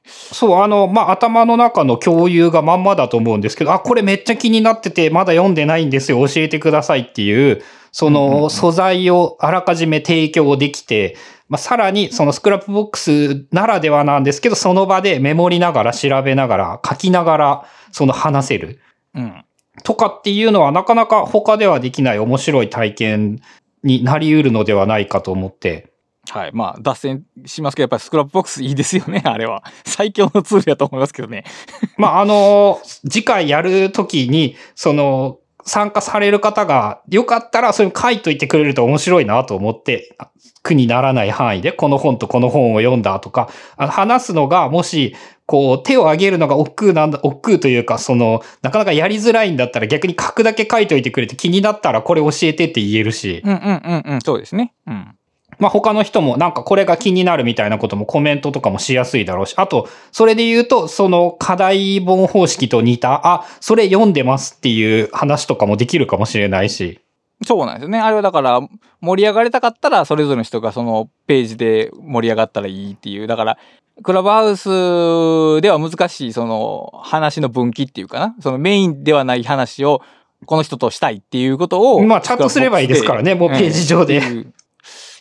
[0.08, 11.16] そう、あの、まあ、頭の中の共有がまんまだと思うんですけど、あ、これめっちゃ気になってて、まだ読んでないんですよ、教えてくださいっていう、その素材をあらかじめ提供できて、
[11.50, 18.80] まあ、さらにその Scrapbox ならではなんですけど、その場でメモりながら調べながら書きながら、その話せる。
[19.16, 19.44] うん。
[19.84, 23.42] とかっていうのはなかなか他ではできない面白い体験
[23.84, 25.92] になり得るのではないかと思って。
[26.32, 26.52] はい。
[26.54, 29.64] まあ、脱線しますけど、やっぱり Scrapbox いいですよね、 あれは。
[29.86, 31.44] 最強のツールやと思いますけどね。
[31.98, 40.16] まあ、あの、次回やるときに、その、参加される方が、よかったらそれ書いといてくれると面白いなと思って、
[40.64, 45.16] 苦にならない範囲で、この本とこの本を読んだとか、話すのが、もし、
[45.46, 54.74] こう、手を挙げるのが億劫なんだ、億劫というか、その、なかなかやりづらいんだったら逆に書くだけ書いといてくれて気になったらこれ教えてって言えるし、うんうんうんうん、そうですね。
[54.86, 55.17] うん。
[55.60, 67.00] まあ他の人もなんかこれが気になるみたいなこともコメントとかもしやすいだろうし、あと、それで言うと、その課題本方式と似た、あ、それ読んでますっていう話とかもできるかもしれないし、
[67.46, 68.00] そうなんですよね。
[68.00, 68.62] あれはだから、
[69.00, 73.28] 盛り上がりたかったら、それぞれの人がそのページで盛り上がったらいいっていう。
[73.28, 73.58] だから、
[74.02, 78.36] クラブハウスでは難しい、その話の分岐っていうかな。
[78.40, 80.02] そのメインではない話を、
[80.46, 82.04] この人としたいっていうことを。
[82.04, 84.18] まあチャットすればいいですからね、もうページ上で。
[84.18, 84.46] って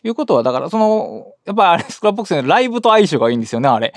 [0.07, 3.93] いうことは、だから、その、やっぱりあれ、 Scrapbox のライブと相性がいいんですよね、あれ。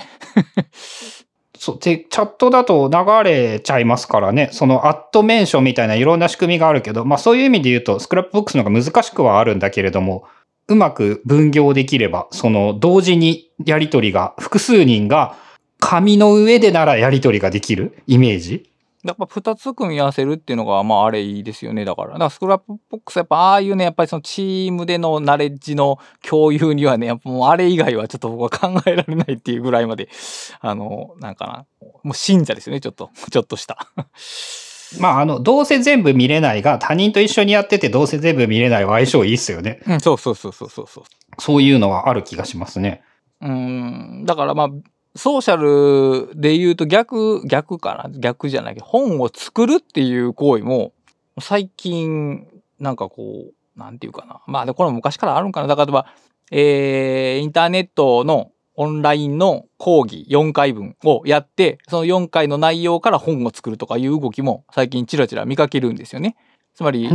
[1.58, 10.24] そう、で、チャットだと流れちゃいますからね、そのアットメンションみたいないろんな仕組みがあるけど、まあそういう意味で言うと、 Scrapbox の方が難しくはあるんだけれども、
[10.68, 15.36] うまく分業できれば、その同時にやりとりが、複数人が
[15.80, 18.69] 紙の上でならやりとりができるイメージ
[19.02, 21.84] やっぱ二つ組み合わせるっていうのが、まああれいいですよね。
[21.84, 22.12] だから。
[22.12, 30.08] だからスクラップボックスやっぱああいうね、やっぱりそのチームでのナレッジの共有にはね、やっぱもうあれ以外はちょっと僕は考えられないっていうぐらいまで、
[30.60, 31.66] あの、なんかな。
[32.02, 33.10] もう信者ですよね、ちょっと。
[33.30, 33.88] ちょっとした。
[34.98, 39.80] まあ、あの、どうせ全部見れないが、他人と一緒にやっててどうせ全部見れないは相性いいっすよね。
[39.86, 41.04] うん、そうそうそうそうそうそう。
[41.38, 43.02] そういうのはある気がしますね。
[43.40, 44.68] うん、だからまあ、
[45.16, 48.18] ソーシャルで言うと逆、逆かな？
[48.18, 50.92] 逆じゃないけど、本を作るっていう行為も、
[51.40, 52.46] 最近、
[52.78, 54.40] なんかこう、なんていうかな？
[54.46, 55.66] まあ、でこれも昔からあるんかな？
[55.66, 56.06] だから例えば、
[56.52, 66.36] えー、インターネットのオンラインの講義4回分をやって、その4回の内容から本を作るとかいう動きも最近ちらちら見かけるんですよね。
[66.74, 67.10] つまり。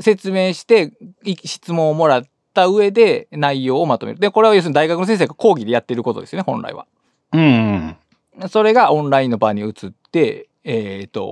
[0.00, 2.22] 説明してい質問をもらっ
[2.52, 4.18] た上で内容をまとめる。
[4.18, 6.86] で、これは要するに大学の先生が講義でやってることですよね、本来は。
[7.32, 7.96] うん、
[8.40, 8.48] うん。
[8.48, 9.72] それがオンラインの場に移っ
[10.10, 11.22] て、えっ、と、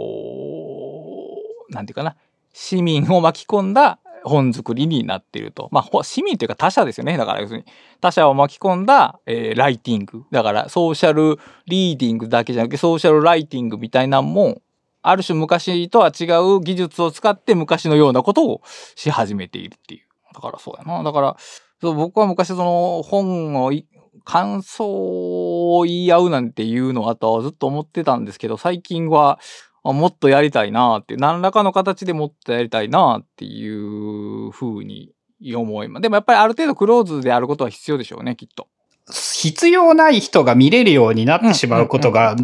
[1.70, 2.16] なんていうかな、
[2.52, 5.68] 市民を巻き込んだ本作りになっていると。
[5.72, 7.16] まあ、ほ市民というか他者ですよね。
[7.16, 7.64] だから要するに
[8.00, 10.24] 他者を巻き込んだ、えーライティング。
[10.30, 14.60] だからソーシャルリーディングだけじゃなくてソーシャルライティングみたいなんも、
[15.02, 16.24] ある種昔とは違
[16.56, 18.62] う技術を使って昔のようなことを
[18.96, 20.09] し始めているっていう。
[20.34, 21.02] だからそうやな。
[21.02, 21.36] だから、
[21.80, 23.86] そう僕は昔その本をい
[24.24, 29.38] 感想を言い合うなんていうのはとはずっと思ってたんですけど、最近は
[29.82, 35.12] あもっとやりたいなって、何らかの形でもっとやりたいなっていうふうに
[35.54, 36.02] 思います。
[36.02, 38.68] でもやっぱりある程度クローズであることは必要でしょうね、きっと。
[39.12, 42.36] 必要ない人が見れるようになってしまうことが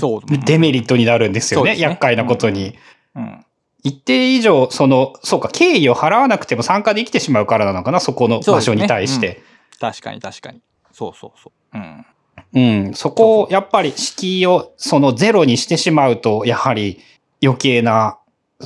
[0.45, 2.75] デメリットになるんですよね厄介なことに。
[3.15, 3.46] うん。
[3.87, 9.43] 一定以上、その、そうか、敬意を払わなくても参加できてしまうからなのかな、そこの場所に対して。
[9.79, 10.61] 確かに確かに。
[10.91, 11.79] そうそうそう。
[11.79, 12.07] うん。
[12.53, 16.99] うん、そこを、やっぱり敷居を、そのゼロにしてしまうと、やはり
[17.41, 18.19] 余計な、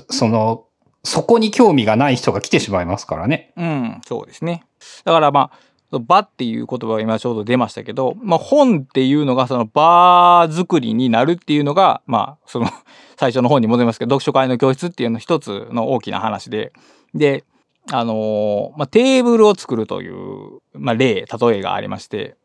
[0.09, 0.65] その、
[1.05, 3.53] そこに興味がない人が来てしまいますからね。
[3.59, 4.65] うん、そうですね。
[5.05, 5.59] だからまあ、
[5.99, 12.67] 場っていう言葉が今ちょうど出ましたけど、まあ本っていうのがその場作りになるっていうのが、まあその
[13.19, 16.73] 最初の本に戻りますけど、読書会の教室っていうの一つの大きな話で、
[17.15, 17.45] で、
[17.91, 22.37] あのーまあテーブルを作るという、まあ例、例えがありまして、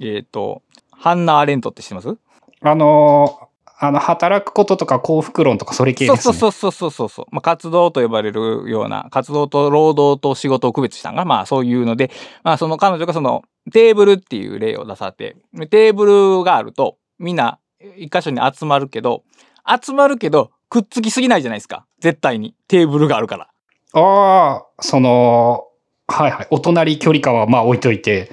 [0.00, 2.16] えっ、と、ハンナ・アレントって知ってます？
[2.62, 6.34] あのーあの、働くこととか幸福論とかそれ系ですね。
[6.34, 7.26] そうそうそうそうそう。
[7.30, 12.10] まあ、活動と呼ばれるような、活動と労働と仕事を区別したんが、まあそういうので、
[12.42, 15.36] まあその彼女がそのテーブルっていう例を出されて、
[15.68, 16.06] テーブ
[16.38, 17.58] ルがあるとみんな
[17.96, 19.24] 一箇所に集まるけど、
[19.82, 21.86] 集まるけどくっつきすぎないじゃないですか。
[22.00, 22.54] 絶対に。
[22.68, 23.48] テーブルがあるから。
[23.92, 25.66] ああ、その、
[26.06, 26.46] はいはい。
[26.50, 28.30] お隣距離感はまあ置いといて。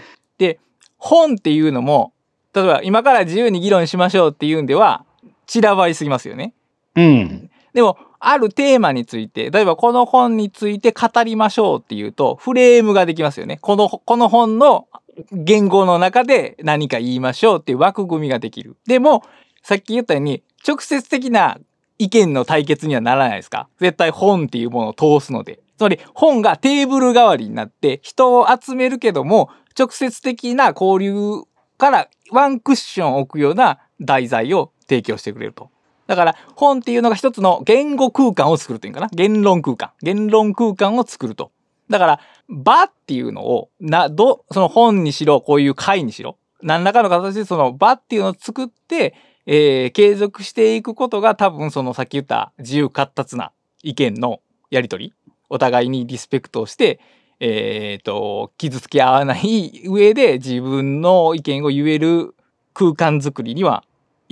[1.02, 2.14] 本っていうのも、
[2.54, 5.04] 例えば今から自由に議論しましょうっていうんでは、
[5.48, 6.54] 散らばりすぎますよね。
[6.96, 7.50] うん。
[7.74, 13.58] でも、あるテーマについて、例えばこの本について語りましょうっていうと、フレームができますよね。
[13.62, 14.88] この、この本の
[15.32, 18.78] 言語の中で何か言いましょうっていう枠組みができる。
[18.86, 19.24] でも、
[19.64, 21.58] さっき言ったように、直接的な
[21.98, 23.68] 意見の対決にはならないですか？
[23.80, 25.60] 絶対本っていうものを通すので。
[25.78, 31.42] つまり本がテーブル代わりになって人を集めるけども直接的な交流
[31.80, 35.70] からワンクッション置くような題材を提供してくれると。
[36.08, 41.52] だから本っていうのが一つの言語空間を作るというかな言論空間言論空間を作ると。
[41.90, 42.20] だから
[42.50, 49.16] 場っていうのをなどその本にしろこういう会にしろ何らかの形でその場っていうのを作って、
[49.46, 53.52] えー継続していくことが多分そのさっき言った自由闊達な
[53.84, 55.14] 意見のやり取り
[55.50, 57.00] お互いにリスペクトをして
[57.44, 62.36] えー、と傷つけ合わない上で自分の意見を言える
[62.76, 63.84] 空間づくりには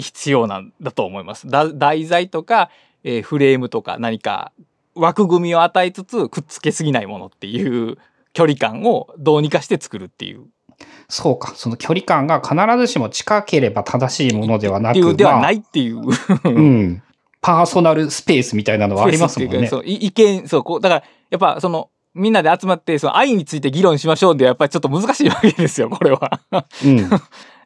[0.02, 1.48] 必要なんだと思います。
[1.48, 2.70] だ題材とか、
[3.04, 4.52] えーフレームとか何か
[4.96, 7.98] 枠組みを与えつつくっつけすぎないものっていう
[8.34, 10.48] 距離感をどうにかして作るっていう
[11.08, 11.54] そうか。
[11.56, 16.02] その距離感が必ずしも近ければ正しいものではなく、ではまあないっていう。
[16.46, 17.02] うん。
[17.42, 19.68] パーソナルスペースみたいなのはありますもんね。
[19.68, 26.42] そうい意見そうこうだからやっぱそのみんなで集まってその愛について議論しましょうでやっぱりちょっと難しいわけですよこれは。
[26.52, 27.10] うん。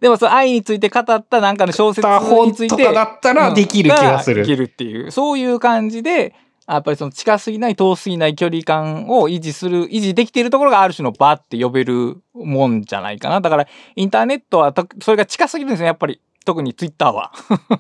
[0.04, 4.42] でもその愛について語ったなんかの小説本についてとかだったらできる気がする。
[4.42, 6.36] できるっていうそういう感じで
[6.68, 17.32] やっぱりその近すぎない遠すぎない距離感を維持する維持できているところがある種の場って呼べるもんじゃないかなだからインターネットはとそれが近すぎるんですねやっぱり特にツイッターは。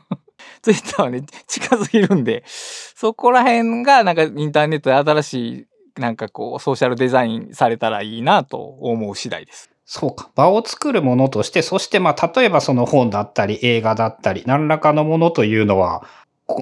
[0.61, 5.67] ツイッターはね近すぎるんでそこら辺がなんかインターネットで新し
[5.97, 9.72] いなんかこうソーシャルデザインされたらいいなと思う次第です。
[9.85, 10.29] そうか。
[10.35, 16.03] 場を作るものとして、そしてまあ、例えばその本だったり映画だったり、何らかのものというのは、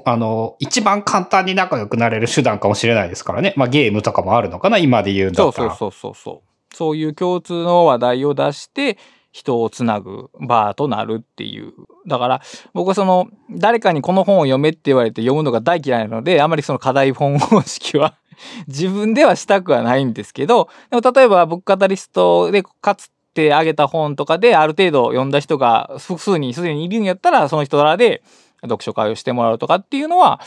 [0.05, 3.53] あの、一番簡単に仲良くなれる手段かもしれないですからね。
[3.57, 5.76] まあゲームとかもあるのかな今で言うんだったら。
[5.76, 6.76] そうそうそうそうそう。
[6.76, 8.97] そういう共通の話題を出して、
[9.32, 11.74] 人をつなぐバーとなるっていう。
[12.07, 12.41] だから、
[12.74, 18.15] 僕はその、誰かにこの本を読めって言われて読むのが大嫌いなので、あまりその課題本方式は
[18.67, 28.21] 自分ではしたくはないんですけど、でも例えばブックカタリストでかつてあげた本とかである程度読んだ人が複数にすでにいるんやったら、その人らで
[28.61, 30.39] 読書会をしてもらうとかっていうのは、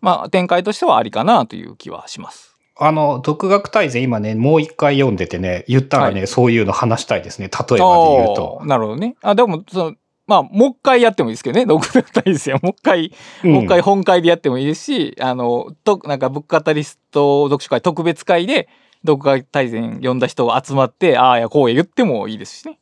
[0.00, 2.54] まあ展開としてはありかなという気はします。
[2.80, 7.48] あの、独学大全今ね、もう一回読んでてね、言ったらね、はそういうの話したいですね。
[7.48, 9.16] 例えばで言うとなるほどね。
[9.20, 9.94] あ、でも、その、
[10.28, 11.64] まあ、もう一回やってもいいですけどね。
[11.66, 12.60] 独学大ですよ。
[12.62, 13.12] もう一回、
[13.42, 18.68] もう一回本会でやってもいいですし、あの、と、なんか、ブックカタリスト読書会特別会で、
[19.02, 22.78] 独学大全読んだ人が集まって、ああやこうや言ってもいいですしね。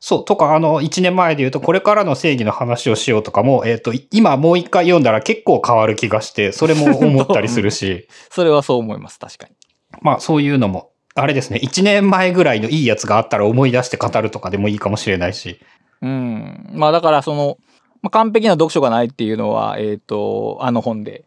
[0.00, 9.18] そう、とか、あの、一年前で言うと、これからの正義の話をしようとかも、えっ、と、今もう一回読んだら結構変わる気がして、それも思ったりするし、 それはそう思います。
[9.18, 9.52] 確かに。
[10.00, 15.60] まあそういうのも、あれですね、一年前ぐらいのいいやつがあったら思い出して語るとかでもいいかもしれないし。
[16.02, 16.70] うん。
[16.72, 17.58] まあ、だから、その、
[18.02, 21.24] まあ、完璧な読書がないっていうのは、えっ、と、あの本で。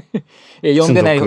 [0.62, 1.20] え読んでない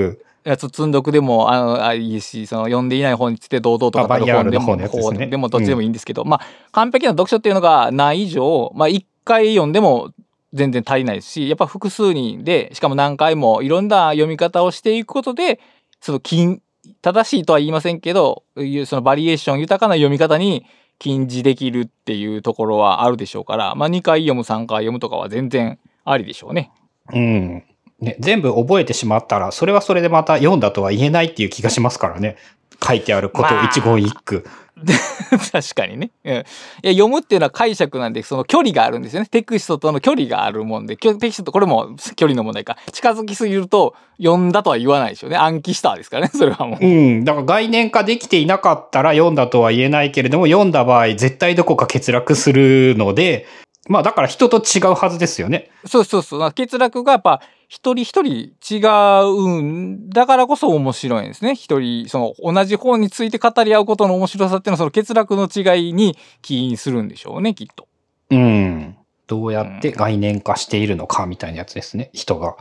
[0.44, 6.42] やつ積んどくでもあのあいいしその読んでいない本について堂々と語る本でもこうでもどっちでもいいんですけど、まあ
[6.72, 10.12] 完璧な読書っていうのがない以上まあ一回読んでも
[10.54, 15.60] 全然足りないですしやっぱ複数人でしかも何回もいろんな読み方をしていくことで
[16.02, 16.62] その金
[17.02, 20.66] 正しいとは言いませんけどいうそのバリエーション豊かな読み方に
[21.00, 26.72] 禁じできるっていうところはあるでしょうから、まあ、2回読む3回読むとかは全然ありでしょうね。
[27.12, 27.64] うん。
[28.00, 32.38] ね、全部覚えてしまったら、それはそれでまた読んだとは言えないっていう気がしますからね。
[32.86, 34.46] 書いてあることまあ一言一句。
[35.52, 36.44] 確かにね、うん、いや
[36.92, 39.28] 読むっていうのは解釈なんでその距離があるんですよね。
[39.30, 40.98] テクストとの距離があるもんで。
[40.98, 42.78] テキストとこれも距離の問題か。
[42.92, 45.38] 近づきすぎると読んだとは言わないでしょうね。
[45.38, 46.86] 暗記したですからね それはもう。
[46.86, 47.24] うん。
[47.24, 53.46] だから概念化できていなかったら読んだとは言えないけれども、読んだ場合絶対どこか欠落するので、
[53.90, 55.70] まあだから人と違うはずですよね。
[55.86, 58.80] そうそうそう欠落がやっぱ一人一人違
[59.24, 67.88] うんだからこそ面白いんですね一人その同じ本について語り合うことの面白さっていうのはその欠落の違いに起因するんでしょうねきっと。
[68.30, 68.98] うん。
[69.28, 72.10] どうやって概念化しているのかみたいなやつですね。
[72.14, 72.56] 人が。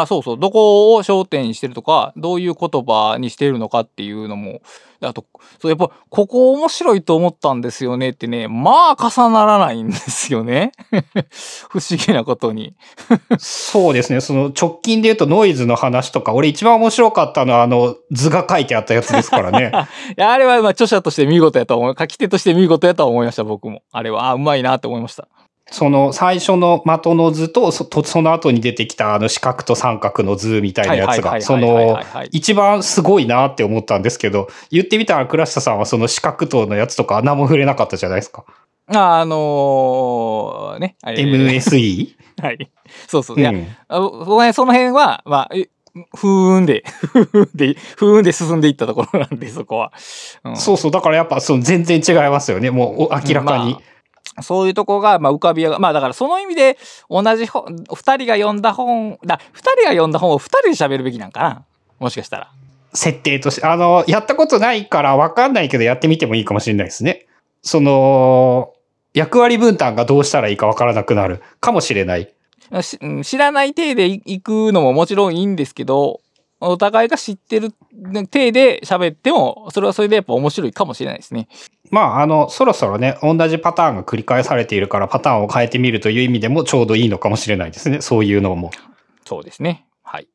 [0.00, 0.38] あそうそう。
[0.38, 4.60] どこを焦点にしてるとか、どういう言葉にしているのかっていうのも、
[5.00, 5.24] あと、
[5.60, 10.72] そう、やっぱ、ここ面白いと思ったんですよねってね、まあ重ならないんですよね。
[11.68, 12.74] 不思議なことに。
[13.38, 14.20] そうですね。
[14.20, 19.72] その直近で言うとノイズの話とか、俺一番面白かったのはあの図が書いてあったやつですからね。
[20.16, 21.94] いやあれはまあ著者として見事やと思う。
[21.98, 23.82] 書き手として見事やとは思いました、僕も。
[23.90, 25.28] あれは、あうまいなって思いました。
[25.72, 31.98] その最初の的の図と、その後に出てきたあの四角と三角の図みたいなやつが、その
[32.30, 38.44] 一番すごいなって思ったんですけど、言ってみたら倉下さんはその四角とのやつとか何も触れなかったじゃないですか。
[38.88, 40.96] あ、あのーね。
[41.04, 42.14] MSE?
[42.42, 42.70] はい。
[43.08, 43.36] そうそう。
[43.38, 45.68] うんその辺は、まあ、え
[46.16, 49.92] ふーんで、 ふーんで、ふーんで進んでいったところなんで、そこは。
[50.44, 50.90] うんそうそう。
[50.90, 52.70] だからやっぱその全然違いますよね。
[52.70, 53.72] もうお明らかに。
[53.72, 53.91] まあ
[54.42, 56.78] そういうとこが、まあ、浮かび上がまあだからその意味で
[57.10, 57.64] 同じ本
[57.94, 61.64] 二人が読んだ本だ二人が読んだ本を二人で喋るべきなんかな
[61.98, 62.52] もしかしたら。
[62.94, 67.26] 設定として、あの、やったことないからわかんないけどやってみてもいいかもしれないですね。
[67.62, 68.74] その、
[69.14, 72.32] 役割分担がどうしたらいいかわからなくなるかもしれない。
[73.22, 76.20] 知らない体でい行くのももちろんいいんですけど
[76.58, 77.74] お互いが知ってる
[78.30, 81.48] 体で喋ってもそれはそれでやっぱ面白いかもしれないですね。
[81.92, 88.00] まあ、あの、そろそろね、同じパターンが繰り返されているから、パターンを変えてみるという意味でもちょうどいいのかもしれないですね。
[88.00, 88.70] そういうのも。
[89.26, 89.84] そうですね。
[90.02, 90.28] はい。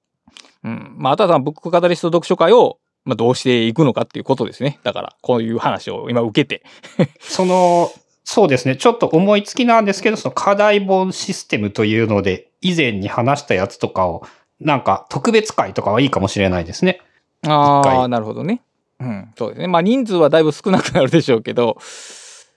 [0.64, 0.96] うん。
[0.98, 4.80] まあ、あとはブックカタリスト読書会を、まあ、どうしていくのかっていうことですね。
[4.84, 6.64] だから、こういう話を今受けて。
[7.20, 7.90] その、
[8.24, 8.76] そうですね。
[8.76, 14.22] ちょっと思いつきなんですけど、その課題本システムというので、以前に話したやつとかを、
[14.60, 17.02] なんか特別会とかはいいかもしれないですね。
[17.48, 18.62] ああ、なるほどね。
[19.00, 19.32] うん。
[19.38, 19.68] そうですね。
[19.68, 21.78] まあ、人数はだいぶ少なくなるでしょうけど、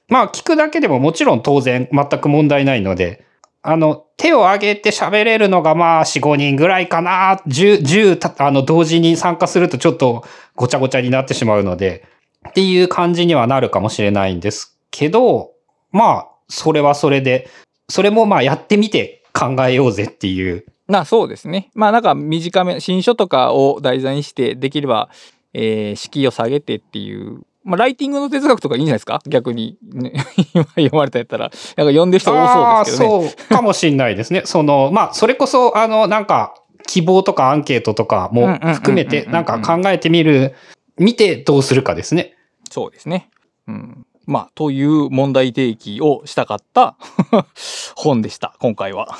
[0.08, 3.24] まあ、聞くだけでももちろん当然全く問題ないので、
[3.62, 7.42] あの、手を挙げて喋れるのがまあ4、5人ぐらいかな。
[7.46, 10.24] 10、10た、あの、同時に参加するとちょっと
[10.56, 12.06] ごちゃごちゃになってしまうので、
[12.48, 15.52] っていう感じにはなるかもしれないんですけど、
[15.92, 17.50] まあ、それはそれで、
[17.88, 20.64] それもまあやってみて考えようぜっていう。
[20.88, 21.70] な、そうですね。
[21.74, 25.10] まあ、なんか短め、新書とかを題材にして、できれば、
[25.52, 29.20] えー敷居を下げてっていうまあ、ライティングの哲学とかいいんじゃないですか？
[29.26, 30.12] 逆に、ね。
[30.54, 31.44] 今読まれたやったら。
[31.44, 33.28] なんか読んでる人多そうですけどね。
[33.28, 34.42] そうかもしんないですね。
[34.46, 36.54] その、まあ、それこそ、あの、なんか、
[36.86, 40.54] 希望とかアンケートとかも含めて、なんか考えてみる、
[40.96, 42.34] 見てどうするかですね。
[42.70, 43.28] そうですね。
[43.68, 44.06] うん。
[44.24, 46.96] まあ、という問題提起をしたかった
[47.94, 49.14] 本でした、今回は。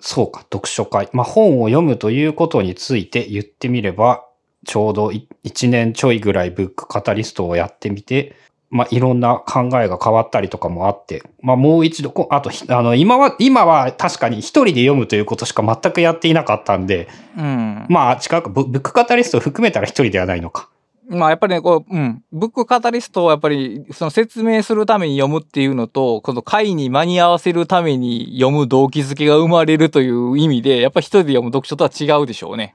[0.00, 1.08] そうか、読書会。
[1.12, 4.24] まあ、本を読むということについて言ってみれば、
[4.66, 8.36] ちょうど1年ちょいぐらいブックカタリストをやってみて、
[8.70, 17.06] まあ、いろんな考えが変わったりとかもあって、まあ、もう一度、あと、あの、今は、今は確かに一人で読むということしか全くやっていなかったんで、
[17.36, 17.86] うん。
[17.90, 20.70] まあ、近く、ブックカタリストを含めたら一人ではないのか。
[21.08, 22.22] まあやっぱりね、こう、うん。
[22.32, 32.74] ブックカタリストをやっぱり、その説明するために読むっていうのと、この回に間に合わせるために読む動機づけが生まれるという意味で、やっぱ一人で読む読書とは違うでしょうね。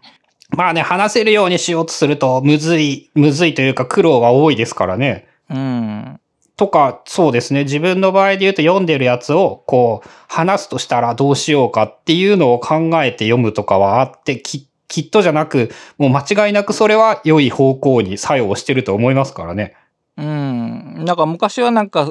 [0.50, 5.28] まあね、話せるようにしようとすると、むずい、むずいというか苦労が多いですからね。
[5.50, 6.20] うん。
[6.56, 7.64] とか、そうですね。
[7.64, 19.76] 自分の場合で言うと読んでるやつを、こう、話すとしたらどうしようかっていうのを考えて読むとかはあって、ききっとじゃなく、もう間違いなくそれは良い方向に作用してると思いますからね。
[20.18, 21.06] うん。
[21.06, 22.10] なんか昔はなんか、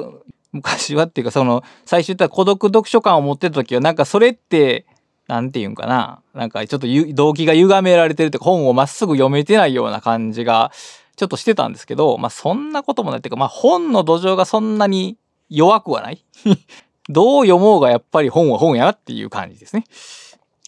[0.53, 4.85] 昔はっていうかその、最初言った孤独読書感を持ってた時はなんかそれって、
[5.27, 6.21] なんて言うんかな。
[6.33, 10.71] なんかちょっと動機が歪められてるって本をまっすぐ読めてないような感じが
[11.15, 15.17] ちょっとしてたんですけど、まあそんなこともないっていうか、まあ本の土壌がそんなに
[15.49, 16.23] 弱くはない
[17.09, 19.85] どう読もうがやっぱり本は本やなっていう感じですね。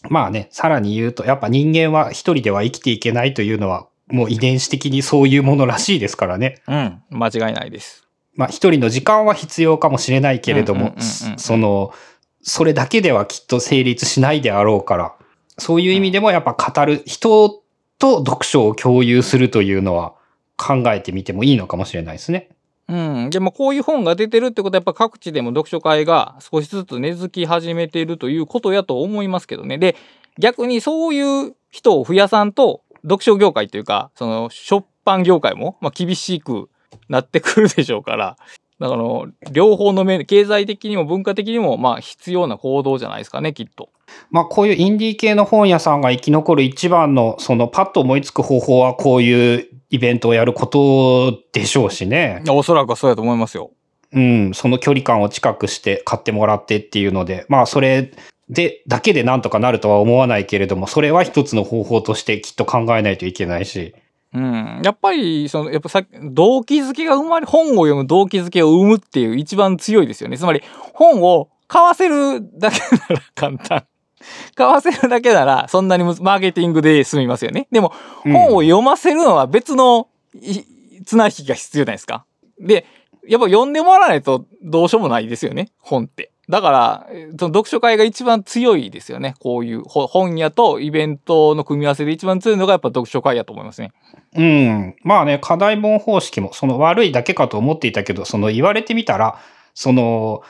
[0.09, 6.61] まあね、さらに言うと、やっぱ人間は一人では生きていけないというのは、もう遺伝子的にそういうものらしいですからね。
[6.67, 8.07] うん、間違いないです。
[8.35, 10.95] まあ一人の時間は必要かもしれないけれども、
[11.37, 11.93] その、
[12.41, 15.13] それだけではきっと成立しないであろうから、
[15.57, 17.61] そういう意味でもやっぱ語る、人
[17.97, 20.13] と読書を共有するというのは
[20.57, 22.49] 考えてみてもいいのかもしれないですね。
[22.87, 23.29] うん。
[23.29, 29.77] でもこういう本が出てるってことはやっぱ各地でも読書会が少しずつ根付き始めているということやと思いますけどね。
[29.77, 29.95] で、
[30.39, 36.69] 逆にそういう人を増やさんと読書業界というか、その出版業界も、まあ、厳しく
[37.09, 38.37] なってくるでしょうから、
[38.79, 39.03] だから
[39.51, 43.89] 両方の面、経済的にも文化的にもまあ必要な行動じゃないですかね、きっと。
[44.31, 52.41] まあこういうインディー系の本屋さんが生き残る一番のそのパッと思いつく方法はこういうイベントをやることでしょうしね。
[52.49, 53.71] おそらくそうやと思いますよ。
[54.11, 58.11] うん、その距離感を近くして買ってもらってっていうので、まあそれ
[58.49, 63.93] で、だけでなんとかなるとは思わないけれども、それは一つの方法としてきっと考えないといけないし。
[64.33, 64.81] うん。
[64.83, 70.37] やっぱり、その、やっぱさ動機づけが生まれ、本を読む動機づけを生むっていう一番強いですよね。
[70.37, 70.61] つまり、
[70.93, 73.85] 本を買わせるだけなら簡単。
[74.55, 77.67] 買わせるだけなら、そんなにマーケティングで済みますよね。
[77.71, 80.07] でも、本を読ませるのは別の
[81.05, 82.25] 綱引きが必要じゃないですか。
[82.59, 82.85] で、
[83.27, 86.31] やっぱ読んでもらわないとどうしようもないですよね、本って。
[86.49, 87.07] だから、
[87.39, 89.35] その読書会が一番強いですよね。
[89.39, 93.91] こういう本屋とイベントの組み合わせで一番強いのがやっぱ読書会やと思いますね。
[94.35, 94.95] うん。
[95.03, 99.37] まあね、課題本方式もその悪いだけかと思っていたけど、その言われてみたら、
[99.75, 100.41] その、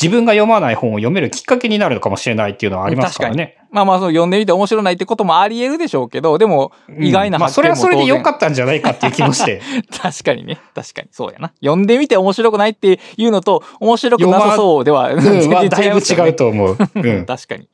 [0.00, 3.58] 自分が読まない本を読めるきっかけになるのかもしれないっていうのはありますからね。
[3.70, 9.60] まあまあ、その読んでみて面白ないってこともあり得るでしょうけど、でも、意外な発見も、うん、まあ、それはそれで良かったんじゃないかっていう気もして。
[9.90, 10.58] 確かにね。
[10.74, 11.08] 確かに。
[11.10, 11.52] そうやな。
[11.60, 16.76] 読んでみて面白くないっていうのと、面白くなさそうでは、 うん、 全然違う、だいぶ違うと思う。
[16.94, 17.26] うん。
[17.26, 17.68] 確かに。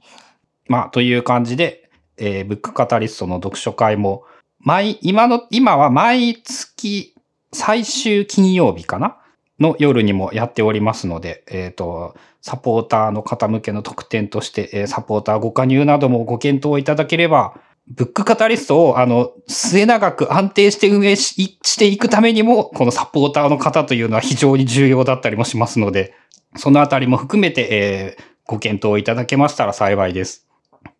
[0.66, 4.24] まあ、という感じで、えー、ブックカタリストの読書会も、
[4.60, 7.14] 毎、今の、今は毎月
[7.52, 9.18] 最終金曜日かな？
[9.60, 17.54] の夜にもやっておりますので、えっ、ー、と、サポーターの方向けの特典として、えー、サポーターご加入などもご検討いただければ、
[17.86, 26.14] ブックカタリストを、あの、末永く安定して運営ししていくためにも、このサポーターの方というのは非常に重要だったりもしますので、
[26.56, 30.48] そのあたりも含めて、えー、ご検討いただけましたら幸いです。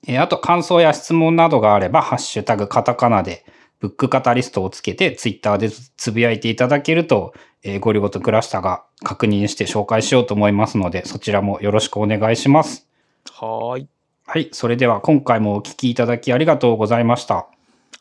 [0.07, 3.45] えー、あと、感想や質問などがあれば、ハッシュタグカタカナで、
[3.81, 7.35] ブックカタリストをつけて、ツイッターでつぶやいていただけると、
[7.65, 12.87] えー、ゴリゴとクラスタが確認して紹介しようと思いますので、そちらもよろしくお願いします。
[13.33, 13.89] はい。
[14.27, 14.49] はい。
[14.53, 17.47] それでは今回もお聞きいただきありがとうございました。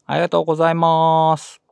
[0.05, 1.62] ありがとうございます。